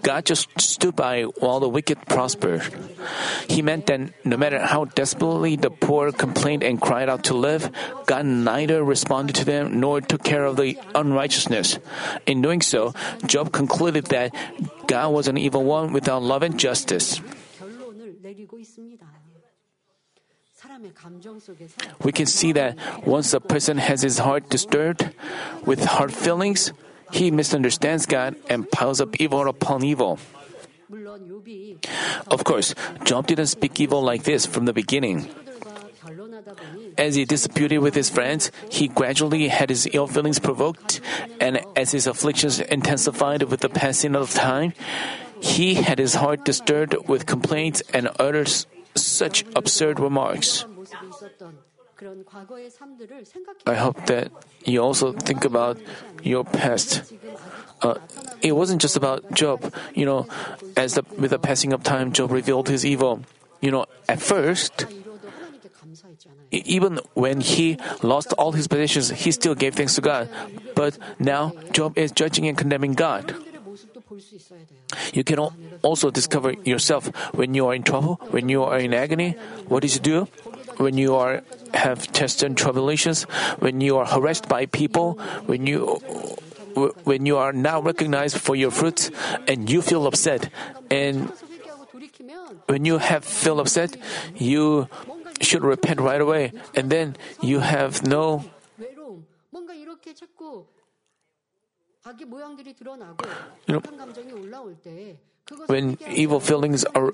[0.02, 2.62] God just stood by while the wicked prospered.
[3.48, 7.70] He meant that no matter how desperately the poor complained and cried out to live,
[8.06, 11.78] God neither responded to them nor took care of the unrighteousness.
[12.26, 12.94] In doing so,
[13.26, 14.34] Job concluded that
[14.86, 17.20] God was an evil one without love and justice.
[22.02, 25.08] We can see that once a person has his heart disturbed
[25.64, 26.72] with hard feelings,
[27.12, 30.18] he misunderstands God and piles up evil upon evil.
[32.28, 35.28] Of course, Job didn't speak evil like this from the beginning.
[36.98, 41.00] As he disputed with his friends, he gradually had his ill feelings provoked,
[41.40, 44.72] and as his afflictions intensified with the passing of time,
[45.40, 48.50] he had his heart disturbed with complaints and uttered
[48.94, 50.64] such absurd remarks.
[53.66, 54.32] I hope that
[54.64, 55.78] you also think about
[56.22, 57.12] your past.
[57.82, 57.96] Uh,
[58.40, 59.72] it wasn't just about Job.
[59.94, 60.26] You know,
[60.76, 63.20] as the, with the passing of time, Job revealed his evil.
[63.60, 64.86] You know, at first,
[66.50, 70.28] even when he lost all his possessions, he still gave thanks to God.
[70.74, 73.34] But now, Job is judging and condemning God.
[75.12, 75.38] You can
[75.82, 79.36] also discover yourself when you are in trouble, when you are in agony.
[79.68, 80.28] What did you do?
[80.78, 81.42] When you are
[81.74, 83.22] have tests and tribulations,
[83.60, 85.14] when you are harassed by people,
[85.46, 86.00] when you
[87.04, 89.10] when you are now recognized for your fruits
[89.46, 90.50] and you feel upset
[90.90, 91.32] and
[92.66, 93.96] when you have feel upset
[94.36, 94.88] you
[95.40, 98.44] should repent right away and then you have no
[102.06, 103.82] you know,
[105.66, 107.12] when evil feelings are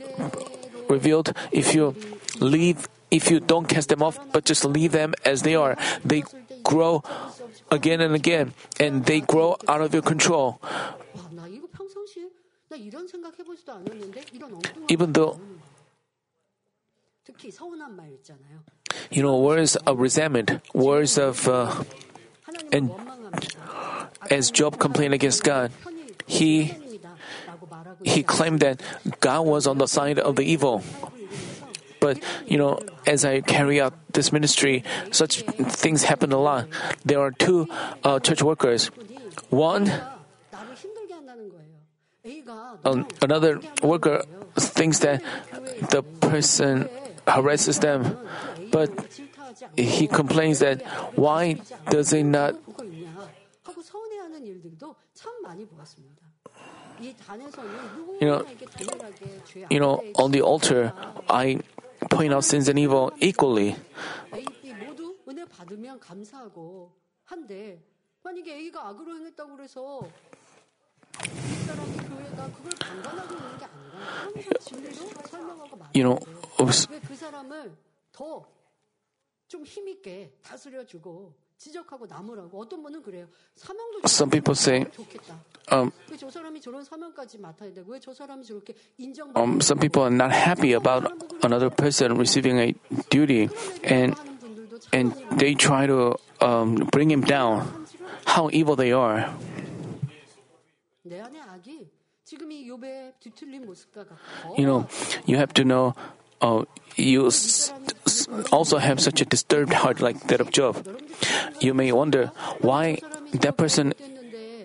[0.88, 1.94] revealed, if you
[2.38, 6.22] leave, if you don't cast them off, but just leave them as they are, they
[6.62, 7.02] grow
[7.70, 10.60] again and again, and they grow out of your control.
[14.88, 15.40] Even though
[19.10, 21.82] you know words of resentment, words of uh,
[22.72, 22.90] and
[24.30, 25.72] as Job complained against God,
[26.26, 26.74] he
[28.04, 28.82] he claimed that
[29.20, 30.82] God was on the side of the evil.
[32.00, 36.68] But you know, as I carry out this ministry, such things happen a lot.
[37.04, 37.68] There are two
[38.04, 38.90] uh, church workers.
[39.50, 39.90] One,
[42.84, 44.24] um, another worker
[44.56, 45.22] thinks that
[45.90, 46.88] the person
[47.26, 48.16] harasses them,
[48.70, 48.90] but
[49.76, 50.82] he complains that
[51.16, 51.58] why
[51.90, 52.54] does he not
[58.20, 58.44] you know,
[59.70, 60.92] you know, on the altar,
[61.28, 61.60] I
[62.10, 63.76] point out sins and evil equally.
[75.94, 76.18] You know,
[84.04, 84.86] some people say,
[85.68, 85.92] um,
[89.34, 92.74] um, some people are not happy about another person receiving a
[93.08, 93.48] duty,
[93.84, 94.14] and
[94.92, 97.86] and they try to um, bring him down.
[98.26, 99.30] How evil they are!
[104.56, 104.88] You know,
[105.26, 105.94] you have to know.
[106.40, 106.64] Uh,
[106.96, 107.30] you
[108.52, 110.86] also have such a disturbed heart like that of Job.
[111.60, 112.98] You may wonder why
[113.32, 113.94] that person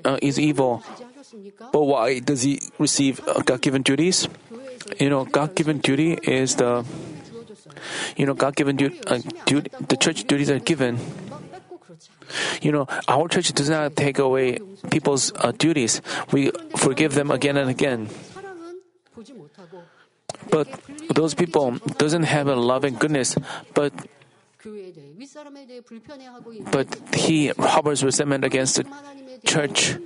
[0.06, 0.84] uh, is evil,
[1.72, 4.28] but why does he receive uh, God given duties?
[5.00, 6.86] You know, God given duty is the,
[8.18, 11.00] you know, God given duty, uh, duty, the church duties are given.
[12.62, 14.60] You know, our church does not take away
[14.90, 16.02] people's uh, duties,
[16.32, 18.10] we forgive them again and again.
[20.52, 20.68] But
[21.16, 23.36] those people doesn't have a love and goodness,
[23.74, 23.94] but
[26.72, 28.86] but he harbors resentment against the
[29.46, 29.98] church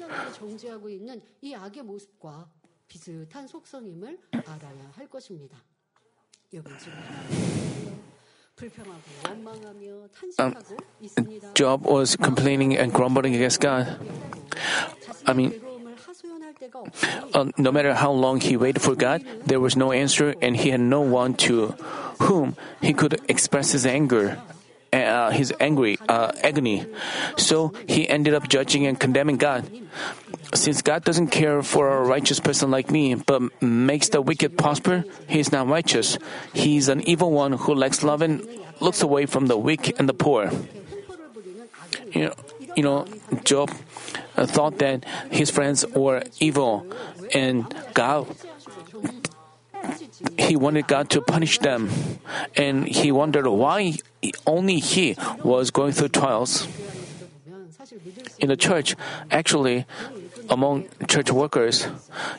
[10.40, 10.56] um,
[11.54, 14.00] Job was complaining and grumbling against God.
[15.26, 15.54] I mean,
[17.34, 20.70] uh, no matter how long he waited for God, there was no answer, and he
[20.70, 21.76] had no one to
[22.24, 24.40] whom he could express his anger
[24.94, 26.86] uh, his angry uh, agony.
[27.38, 29.70] So he ended up judging and condemning God.
[30.54, 35.04] Since God doesn't care for a righteous person like me, but makes the wicked prosper,
[35.28, 36.18] he is not righteous.
[36.54, 38.48] He is an evil one who lacks love and
[38.80, 40.52] looks away from the weak and the poor.
[42.14, 42.34] You know,
[42.76, 43.06] you know
[43.44, 43.72] Job
[44.38, 46.86] uh, thought that his friends were evil,
[47.34, 48.28] and God
[50.46, 51.90] he wanted God to punish them,
[52.56, 53.98] and he wondered why
[54.46, 56.68] only he was going through trials.
[58.40, 58.96] In the church,
[59.32, 59.86] actually,
[60.50, 61.88] among church workers,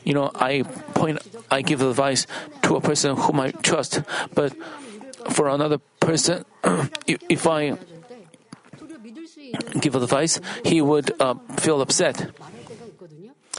[0.03, 0.63] you know, I
[0.95, 1.19] point,
[1.51, 2.27] I give advice
[2.63, 4.01] to a person whom I trust,
[4.33, 4.55] but
[5.31, 6.45] for another person,
[7.07, 7.77] if I
[9.79, 12.31] give advice, he would uh, feel upset.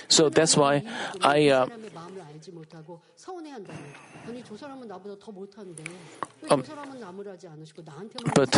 [0.09, 0.83] So that's why
[1.21, 1.49] I.
[1.49, 1.67] Uh,
[6.51, 6.63] um,
[8.35, 8.53] but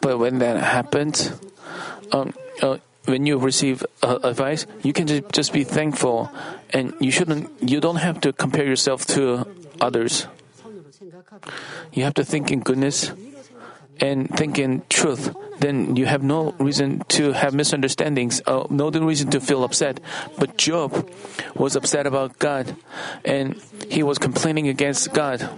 [0.00, 1.32] but when that happens,
[2.12, 2.32] um,
[2.62, 6.30] uh, when you receive uh, advice, you can just be thankful,
[6.72, 7.50] and you shouldn't.
[7.60, 9.44] You don't have to compare yourself to
[9.80, 10.26] others.
[11.92, 13.12] You have to think in goodness
[14.00, 19.30] and think in truth then you have no reason to have misunderstandings, uh, no reason
[19.30, 20.00] to feel upset.
[20.38, 21.08] But Job
[21.54, 22.76] was upset about God,
[23.24, 25.48] and he was complaining against God.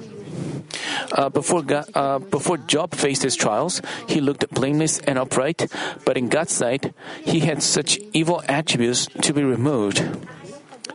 [1.13, 5.71] Uh, before, God, uh, before Job faced his trials, he looked blameless and upright,
[6.05, 6.93] but in God's sight,
[7.23, 10.05] he had such evil attributes to be removed.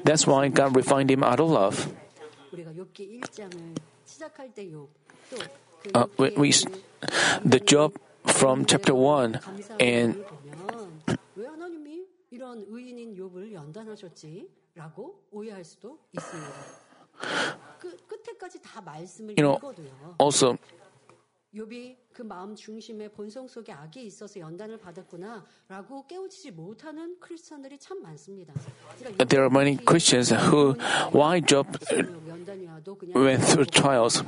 [0.04, 1.94] That's why God refined him out of love.
[5.94, 6.54] Uh, we, we,
[7.44, 7.98] the Job
[8.29, 9.41] from chapter 1
[9.81, 11.03] and 보면
[11.37, 16.53] 왜 하나님이 이런 의인인 욥을 연단하셨지라고 오해할 수도 있습니다.
[17.79, 20.17] 그 끝에까지 다 말씀을 You know, 읽어도요.
[20.21, 20.57] also
[21.55, 28.53] 욥이 그 마음 중심에 본성 속에 악이 있어서 연단을 받았구나라고 깨우치지 못하는 크리스천들이 참 많습니다.
[28.99, 30.75] 그러니까 there are many Christians who,
[31.15, 31.69] why Job
[32.29, 34.23] 연단이 와도 그냥 went through trials.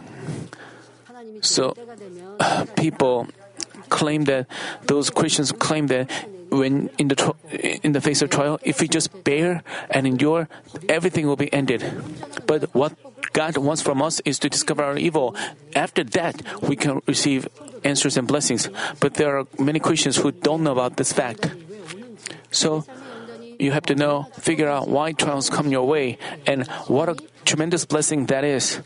[1.04, 2.38] 하나님이 So, 그럴 때가 되면
[2.76, 3.26] People
[3.89, 4.47] claim that
[4.87, 6.09] those Christians claim that
[6.49, 7.33] when in the
[7.83, 10.47] in the face of trial, if we just bear and endure,
[10.87, 11.83] everything will be ended.
[12.45, 12.93] But what
[13.33, 15.35] God wants from us is to discover our evil.
[15.75, 17.47] After that, we can receive
[17.83, 18.69] answers and blessings.
[18.99, 21.49] But there are many Christians who don't know about this fact.
[22.51, 22.85] So
[23.59, 27.15] you have to know, figure out why trials come your way and what a
[27.45, 28.81] tremendous blessing that is.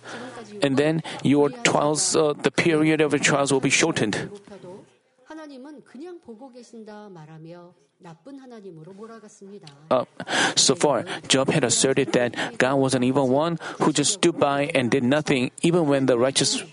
[0.62, 4.30] And then your trials, uh, the period of your trials will be shortened.
[9.90, 10.06] Uh,
[10.56, 14.70] so far, Job had asserted that God was an evil one who just stood by
[14.76, 16.64] and did nothing, even when the righteous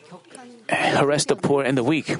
[0.69, 2.17] harassed the poor and the weak.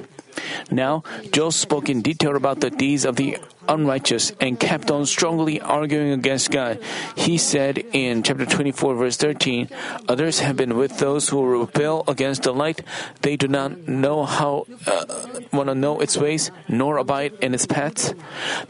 [0.71, 3.39] Now, Job spoke in detail about the deeds of the
[3.69, 6.83] unrighteous and kept on strongly arguing against God.
[7.17, 9.69] He said in chapter 24, verse 13,
[10.09, 12.83] Others have been with those who rebel against the light.
[13.23, 17.67] They do not know how, uh, want to know its ways, nor abide in its
[17.67, 18.15] paths.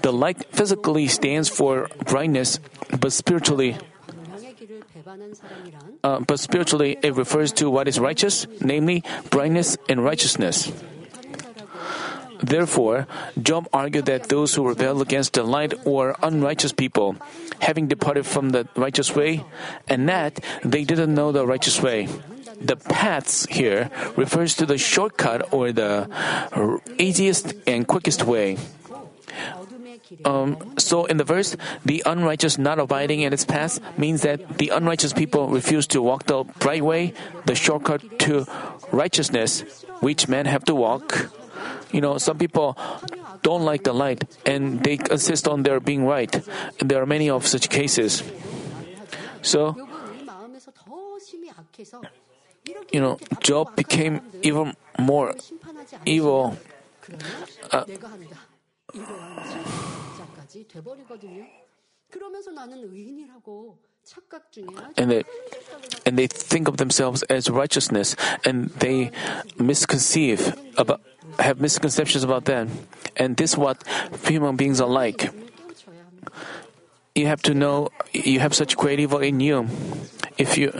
[0.02, 2.60] The light physically stands for brightness,
[3.00, 3.76] but spiritually,
[6.02, 10.72] uh, but spiritually it refers to what is righteous, namely brightness and righteousness.
[12.42, 13.06] Therefore,
[13.40, 17.16] Job argued that those who rebelled against the light were unrighteous people,
[17.60, 19.44] having departed from the righteous way,
[19.88, 22.08] and that they didn't know the righteous way.
[22.60, 26.08] The paths here refers to the shortcut or the
[26.98, 28.58] easiest and quickest way
[30.24, 34.70] um, so in the verse, the unrighteous not abiding in its path means that the
[34.70, 37.14] unrighteous people refuse to walk the right way,
[37.46, 38.46] the shortcut to
[38.92, 41.30] righteousness, which men have to walk.
[41.92, 42.76] You know, some people
[43.42, 46.34] don't like the light and they insist on their being right.
[46.80, 48.22] And there are many of such cases.
[49.42, 49.76] So,
[52.92, 55.34] you know, Job became even more
[56.04, 56.56] evil.
[57.70, 57.84] Uh,
[58.93, 61.45] 이러한 심판자까지 돼버리거든요.
[62.09, 64.65] 그러면서 나는 의인이라고 착각 중에
[64.97, 65.23] and they
[66.07, 68.15] and they think of themselves as righteousness
[68.45, 69.11] and they
[69.59, 71.01] misconceive about
[71.37, 72.69] have misconceptions about them
[73.17, 73.77] and this is what
[74.25, 76.31] human beings are like 깨우쳐야 합니다.
[77.13, 79.67] you have to know you have such great evil in you
[80.39, 80.73] if you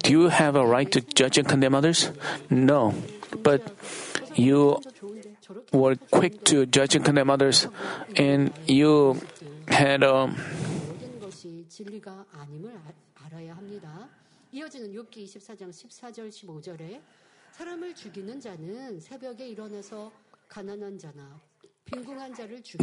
[0.00, 2.08] do you have a right to judge and condemn others
[2.48, 2.94] no
[3.42, 3.60] but
[4.34, 4.93] you 더 좋은데 저렇게
[5.71, 7.67] were quick to judge and condemn others
[8.17, 9.19] and you
[9.69, 10.35] had um,
[13.15, 14.09] 알아야 합니다.
[14.51, 17.01] 이어지는 욥기 24장 14절 15절에
[17.51, 20.11] 사람을 죽이는 자는 새벽에 일어나서
[20.47, 21.39] 가난한 자나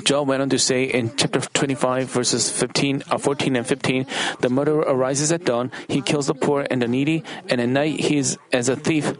[0.05, 4.07] Job went on to say in chapter 25, verses 15, uh, 14 and 15,
[4.40, 7.98] the murderer arises at dawn, he kills the poor and the needy, and at night
[7.98, 9.12] he is as a thief.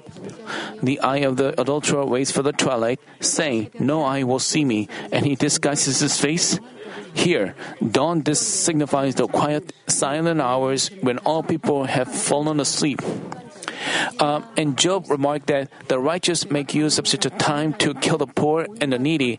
[0.80, 4.89] The eye of the adulterer waits for the twilight, saying, No eye will see me,
[5.11, 6.61] and he disguises his face.
[7.12, 13.03] Here, dawn signifies the quiet, silent hours when all people have fallen asleep.
[14.18, 18.18] Um, and Job remarked that the righteous make use of such a time to kill
[18.18, 19.38] the poor and the needy.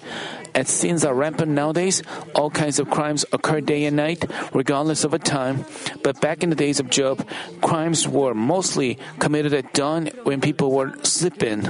[0.53, 2.03] As sins are rampant nowadays,
[2.35, 5.65] all kinds of crimes occur day and night, regardless of a time.
[6.03, 7.27] But back in the days of Job,
[7.61, 11.67] crimes were mostly committed at dawn when people were sleeping.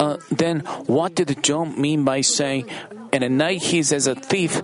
[0.00, 2.68] Uh, then, what did Job mean by saying,
[3.12, 4.62] and at night he is as a thief,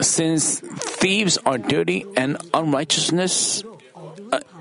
[0.00, 3.64] since thieves are dirty and unrighteousness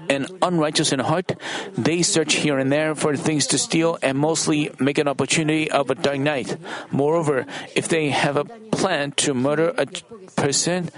[0.09, 1.33] and unrighteous in heart,
[1.77, 5.89] they search here and there for things to steal and mostly make an opportunity of
[5.89, 6.57] a dark night.
[6.91, 7.45] Moreover,
[7.75, 9.85] if they have a plan to murder a
[10.35, 10.89] person,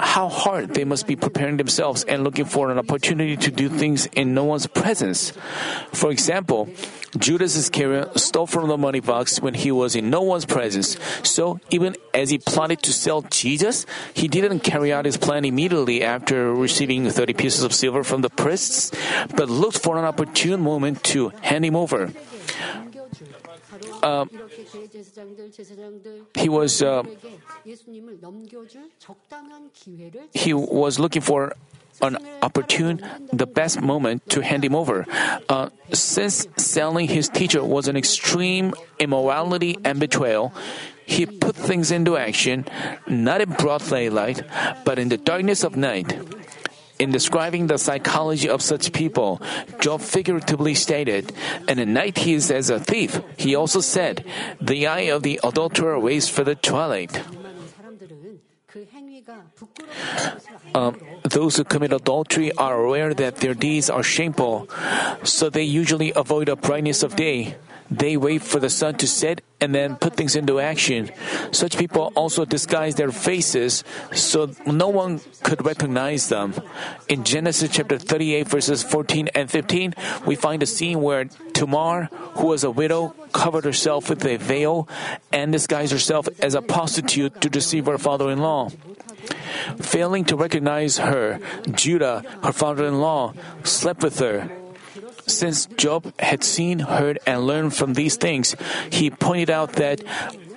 [0.00, 4.06] how hard they must be preparing themselves and looking for an opportunity to do things
[4.14, 5.32] in no one's presence.
[5.92, 6.68] For example,
[7.18, 10.98] Judas Iscariot stole from the money box when he was in no one's presence.
[11.22, 16.02] So even as he plotted to sell Jesus, he didn't carry out his plan immediately
[16.02, 18.90] after receiving 30 pieces of silver from the priests,
[19.36, 22.10] but looked for an opportune moment to hand him over
[24.02, 24.24] uh,
[26.34, 27.02] he was uh,
[30.32, 31.52] he was looking for
[32.02, 33.00] an opportune,
[33.32, 35.06] the best moment to hand him over.
[35.48, 40.52] Uh, since selling his teacher was an extreme immorality and betrayal,
[41.06, 42.64] he put things into action,
[43.06, 44.42] not in broad daylight,
[44.84, 46.18] but in the darkness of night.
[46.98, 49.42] In describing the psychology of such people,
[49.80, 51.32] Job figuratively stated,
[51.66, 53.20] And at night he is as a thief.
[53.36, 54.24] He also said,
[54.60, 57.20] The eye of the adulterer waits for the twilight.
[60.74, 64.68] Um, those who commit adultery are aware that their deeds are shameful,
[65.22, 67.56] so they usually avoid a brightness of day.
[67.90, 71.10] They wait for the sun to set and then put things into action.
[71.52, 76.54] Such people also disguise their faces so no one could recognize them.
[77.08, 79.94] In Genesis chapter 38, verses 14 and 15,
[80.26, 84.88] we find a scene where Tamar, who was a widow, covered herself with a veil
[85.32, 88.70] and disguised herself as a prostitute to deceive her father in law.
[89.80, 91.40] Failing to recognize her,
[91.72, 94.50] Judah, her father in law, slept with her.
[95.26, 98.54] Since Job had seen, heard, and learned from these things,
[98.90, 100.02] he pointed out that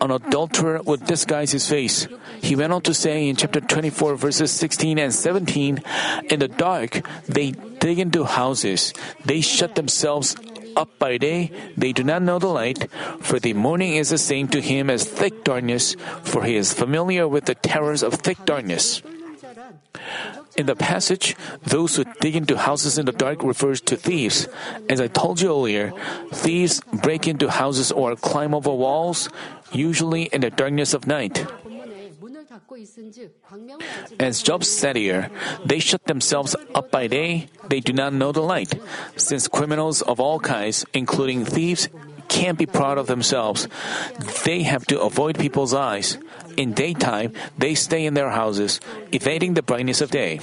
[0.02, 2.08] an adulterer would disguise his face.
[2.42, 5.82] He went on to say in chapter 24, verses 16 and 17,
[6.30, 8.94] In the dark, they dig into houses,
[9.26, 10.36] they shut themselves
[10.78, 12.86] up by day, they do not know the light,
[13.20, 17.28] for the morning is the same to him as thick darkness, for he is familiar
[17.28, 19.02] with the terrors of thick darkness.
[20.56, 24.48] In the passage, those who dig into houses in the dark refers to thieves.
[24.90, 25.94] As I told you earlier,
[26.34, 29.30] thieves break into houses or climb over walls,
[29.72, 31.46] usually in the darkness of night.
[34.20, 35.30] As Job said here,
[35.66, 38.74] they shut themselves up by day, they do not know the light.
[39.16, 41.90] Since criminals of all kinds, including thieves,
[42.28, 43.68] can't be proud of themselves,
[44.44, 46.18] they have to avoid people's eyes.
[46.58, 48.80] In daytime, they stay in their houses,
[49.12, 50.40] evading the brightness of day.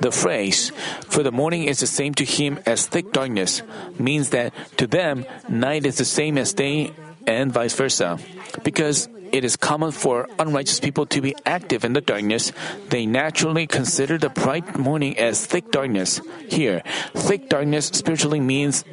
[0.00, 0.72] The phrase,
[1.08, 3.62] for the morning is the same to him as thick darkness,
[3.98, 6.92] means that to them, night is the same as day
[7.26, 8.18] and vice versa,
[8.62, 12.52] because it is common for unrighteous people to be active in the darkness,
[12.88, 16.20] they naturally consider the bright morning as thick darkness.
[16.48, 16.82] Here,
[17.14, 18.84] thick darkness spiritually means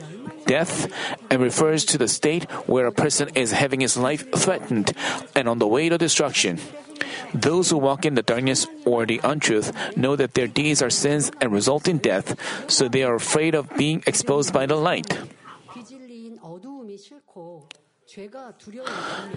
[0.46, 0.92] death
[1.32, 4.92] and refers to the state where a person is having his life threatened
[5.34, 6.60] and on the way to destruction.
[7.34, 11.32] Those who walk in the darkness or the untruth know that their deeds are sins
[11.42, 12.36] and result in death,
[12.70, 15.18] so they are afraid of being exposed by the light.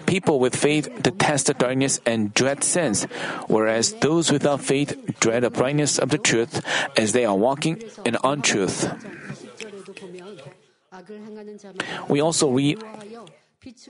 [0.05, 3.03] People with faith detest the darkness and dread sins,
[3.47, 6.61] whereas those without faith dread the brightness of the truth
[6.95, 8.85] as they are walking in untruth.
[12.07, 12.83] We also read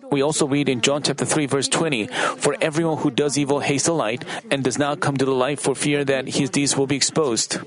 [0.09, 2.07] we also read in John chapter 3 verse 20,
[2.37, 5.59] for everyone who does evil hates the light and does not come to the light
[5.59, 7.59] for fear that his deeds will be exposed.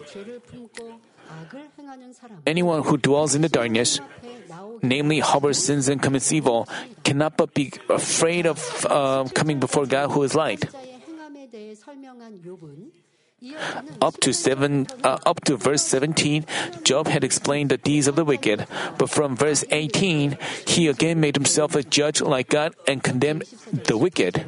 [2.47, 4.01] Anyone who dwells in the darkness,
[4.83, 6.69] namely harbors sins and commits evil,
[7.05, 10.65] cannot but be afraid of uh, coming before God who is light.
[14.03, 16.45] Up to seven, uh, up to verse 17,
[16.85, 18.67] Job had explained the deeds of the wicked,
[18.99, 23.97] but from verse 18, he again made himself a judge like God and condemned the
[23.97, 24.45] wicked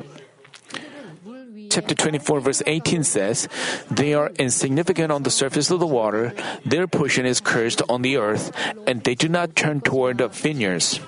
[1.75, 3.49] chapter 24, verse 18 says,
[3.91, 8.17] They are insignificant on the surface of the water, their portion is cursed on the
[8.17, 8.53] earth,
[8.87, 11.01] and they do not turn toward the vineyards.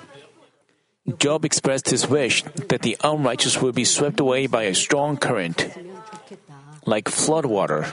[1.19, 5.69] Job expressed his wish that the unrighteous would be swept away by a strong current,
[6.85, 7.85] like flood water.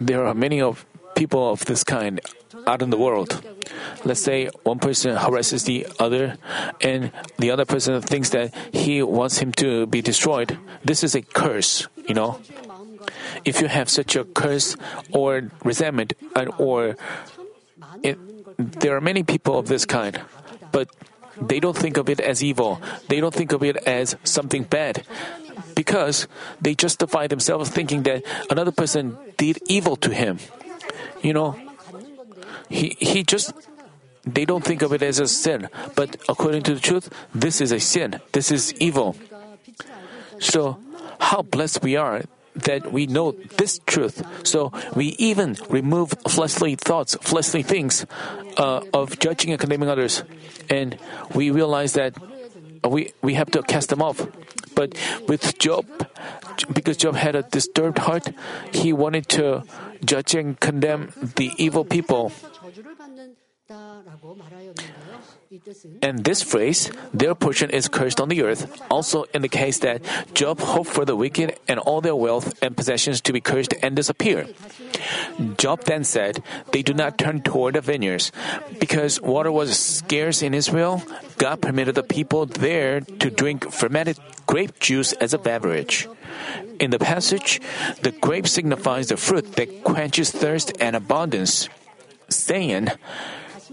[0.00, 0.86] There are many of
[1.20, 2.16] people of this kind
[2.64, 3.44] out in the world.
[4.08, 6.40] Let's say one person harasses the other,
[6.80, 10.56] and the other person thinks that he wants him to be destroyed.
[10.80, 12.40] This is a curse, you know.
[13.44, 14.80] If you have such a curse
[15.12, 16.96] or resentment, and, or
[18.00, 18.16] it,
[18.56, 20.16] there are many people of this kind,
[20.72, 20.88] but
[21.36, 22.80] they don't think of it as evil.
[23.12, 25.04] They don't think of it as something bad
[25.76, 26.28] because
[26.64, 30.40] they justify themselves thinking that another person did evil to him
[31.22, 31.56] you know,
[32.68, 33.52] he, he just,
[34.24, 35.68] they don't think of it as a sin.
[35.94, 38.20] But according to the truth, this is a sin.
[38.32, 39.16] This is evil.
[40.38, 40.78] So,
[41.20, 42.22] how blessed we are
[42.54, 44.22] that we know this truth.
[44.46, 48.06] So we even remove fleshly thoughts, fleshly things
[48.56, 50.22] uh, of judging and condemning others.
[50.68, 50.98] And
[51.34, 52.14] we realize that
[52.84, 54.26] we, we have to cast them off.
[54.80, 54.96] But
[55.28, 55.84] with Job,
[56.72, 58.32] because Job had a disturbed heart,
[58.72, 59.62] he wanted to
[60.02, 62.32] judge and condemn the evil people.
[66.02, 70.02] And this phrase, their portion is cursed on the earth, also indicates that
[70.34, 73.94] Job hoped for the wicked and all their wealth and possessions to be cursed and
[73.94, 74.48] disappear.
[75.56, 76.42] Job then said,
[76.72, 78.32] They do not turn toward the vineyards.
[78.80, 81.02] Because water was scarce in Israel,
[81.38, 86.08] God permitted the people there to drink fermented grape juice as a beverage.
[86.80, 87.60] In the passage,
[88.02, 91.68] the grape signifies the fruit that quenches thirst and abundance,
[92.28, 92.88] saying,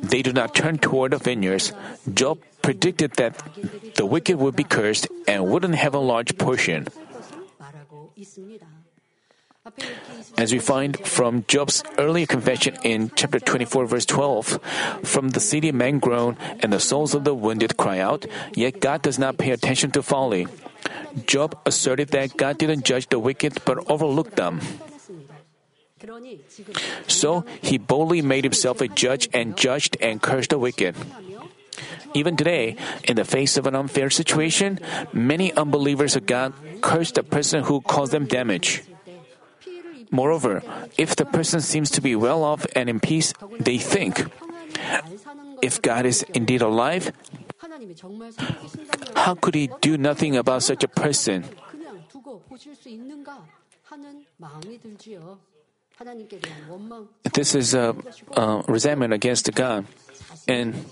[0.01, 1.73] they do not turn toward the vineyards.
[2.13, 3.41] Job predicted that
[3.95, 6.87] the wicked would be cursed and wouldn't have a large portion.
[10.37, 14.59] As we find from Job's earlier confession in chapter 24, verse 12,
[15.03, 18.25] from the city men groan, and the souls of the wounded cry out,
[18.55, 20.47] yet God does not pay attention to folly.
[21.25, 24.61] Job asserted that God didn't judge the wicked but overlooked them.
[27.07, 30.95] So he boldly made himself a judge and judged and cursed the wicked.
[32.13, 34.79] Even today, in the face of an unfair situation,
[35.13, 38.83] many unbelievers of God curse the person who caused them damage.
[40.09, 40.63] Moreover,
[40.97, 44.25] if the person seems to be well off and in peace, they think,
[45.61, 47.11] if God is indeed alive,
[49.15, 51.43] how could he do nothing about such a person?
[57.33, 57.95] This is a,
[58.33, 59.85] a resentment against God.
[60.47, 60.85] And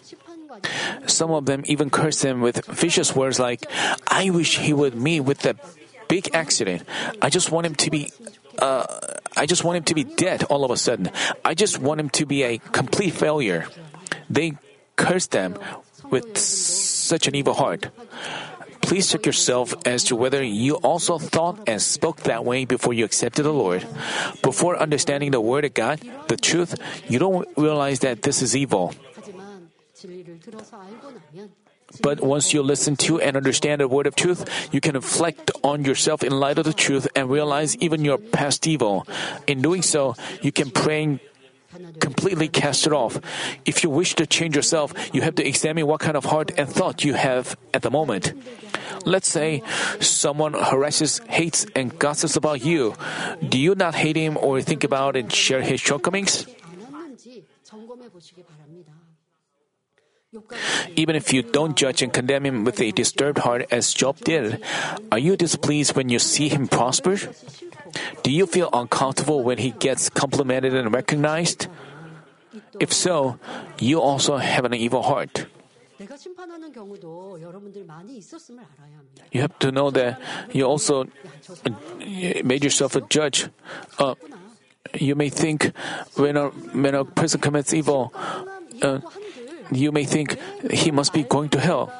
[1.07, 3.65] some of them even curse him with vicious words like,
[4.07, 5.55] I wish he would meet with a
[6.07, 6.83] big accident.
[7.21, 8.11] I just want him to be.
[8.57, 8.85] Uh,
[9.35, 11.11] I just want him to be dead all of a sudden.
[11.43, 13.67] I just want him to be a complete failure.
[14.29, 14.57] They
[14.95, 15.59] curse them
[16.09, 17.89] with such an evil heart.
[18.85, 23.03] Please check yourself as to whether you also thought and spoke that way before you
[23.03, 23.85] accepted the Lord.
[24.41, 26.77] Before understanding the Word of God, the truth,
[27.09, 28.93] you don't realize that this is evil.
[32.01, 35.85] But once you listen to and understand the word of truth, you can reflect on
[35.85, 39.07] yourself in light of the truth and realize even your past evil.
[39.47, 41.19] In doing so, you can pray
[41.99, 43.19] completely cast it off.
[43.65, 46.67] If you wish to change yourself, you have to examine what kind of heart and
[46.67, 48.33] thought you have at the moment.
[49.05, 49.61] Let's say
[49.99, 52.95] someone harasses, hates, and gossips about you.
[53.39, 56.45] Do you not hate him or think about and share his shortcomings?
[60.95, 64.61] Even if you don't judge and condemn him with a disturbed heart as Job did,
[65.11, 67.17] are you displeased when you see him prosper?
[68.23, 71.67] Do you feel uncomfortable when he gets complimented and recognized?
[72.79, 73.39] If so,
[73.79, 75.45] you also have an evil heart.
[79.31, 80.19] You have to know that
[80.53, 81.05] you also
[82.43, 83.49] made yourself a judge.
[83.99, 84.15] Uh,
[84.93, 85.71] you may think
[86.15, 88.13] when a, when a person commits evil,
[88.81, 88.99] uh,
[89.71, 90.37] you may think
[90.71, 91.91] he must be going to hell.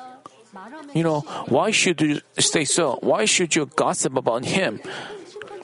[0.93, 2.99] You know, why should you stay so?
[3.01, 4.79] Why should you gossip about him?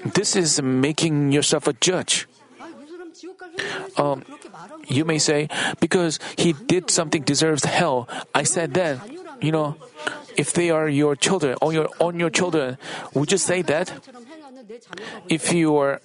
[0.04, 2.28] This is making yourself a judge.
[3.98, 4.24] Um,
[4.92, 5.48] you may say,
[5.80, 8.10] because he did something deserves hell.
[8.36, 9.00] I said that.
[9.42, 9.76] You know,
[10.38, 12.78] if they are your children, on your on your children,
[13.16, 13.90] would you say that?
[15.30, 16.00] If you are,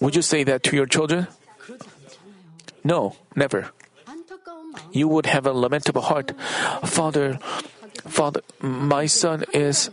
[0.00, 1.26] would you say that to your children?
[2.84, 3.68] No, never.
[4.92, 6.32] You would have a lamentable heart,
[6.84, 7.38] Father.
[8.06, 9.90] Father, my son is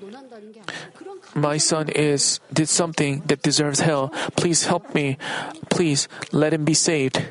[1.36, 4.09] my son is did something that deserves hell.
[4.36, 5.17] Please help me.
[5.69, 7.21] Please let him be saved.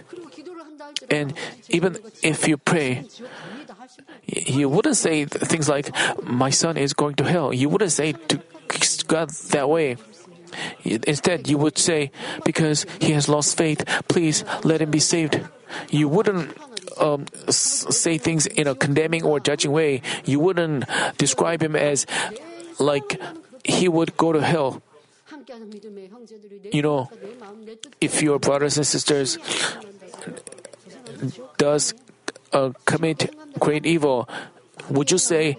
[1.11, 1.35] And
[1.69, 3.05] even if you pray,
[4.27, 5.91] you wouldn't say things like,
[6.23, 7.53] My son is going to hell.
[7.53, 8.41] You wouldn't say to
[9.07, 9.97] God that way.
[10.85, 12.11] Instead, you would say,
[12.45, 15.41] Because he has lost faith, please let him be saved.
[15.91, 16.57] You wouldn't
[16.99, 20.03] um, say things in a condemning or judging way.
[20.25, 20.85] You wouldn't
[21.19, 22.07] describe him as
[22.79, 23.21] like
[23.65, 24.83] he would go to hell.
[26.73, 27.11] You know,
[28.01, 29.39] if your brothers and sisters
[31.59, 31.95] does
[32.53, 34.29] uh, commit great evil,
[34.91, 35.57] would you say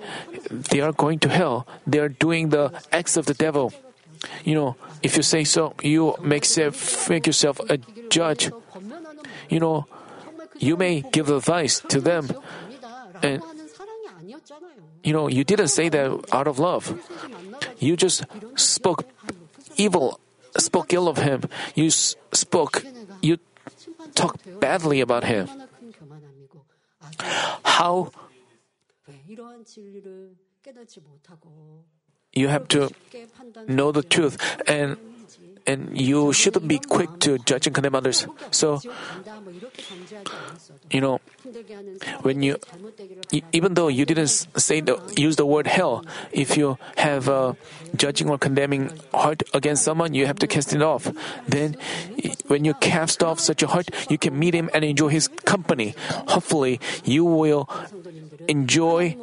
[0.50, 1.68] they are going to hell?
[1.88, 3.74] They are doing the acts of the devil.
[4.44, 7.78] You know, if you say so, you make, self, make yourself a
[8.10, 8.52] judge.
[9.50, 9.88] You know,
[10.60, 12.30] you may give advice to them,
[13.22, 13.42] and
[15.04, 16.94] you know, you didn't say that out of love.
[17.80, 18.24] You just
[18.56, 19.06] spoke
[19.78, 20.20] evil,
[20.58, 21.44] spoke ill of him.
[21.76, 22.86] You spoke,
[23.22, 23.38] you
[24.16, 25.50] talked badly about him.
[27.64, 28.12] How
[32.34, 32.90] you have to
[33.68, 34.98] know the truth and
[35.66, 38.28] and you shouldn't be quick to judge and condemn others.
[38.52, 38.82] So,
[40.92, 41.22] you know,
[42.22, 42.58] when you,
[43.52, 47.56] even though you didn't say the, use the word hell, if you have a
[47.96, 51.10] judging or condemning heart against someone, you have to cast it off.
[51.48, 51.78] Then,
[52.48, 55.96] when you cast off such a heart, you can meet him and enjoy his company.
[56.28, 57.70] Hopefully, you will
[58.48, 59.16] enjoy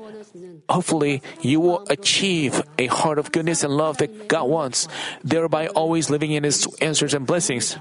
[0.69, 4.89] Hopefully, you will achieve a heart of goodness and love that God wants,
[5.25, 7.77] thereby always living in His answers and blessings.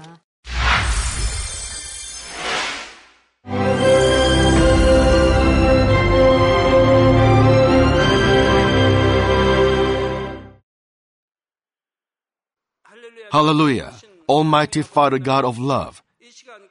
[13.30, 13.94] Hallelujah!
[14.28, 16.02] Almighty Father God of love,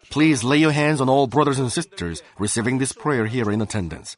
[0.09, 4.17] please lay your hands on all brothers and sisters receiving this prayer here in attendance.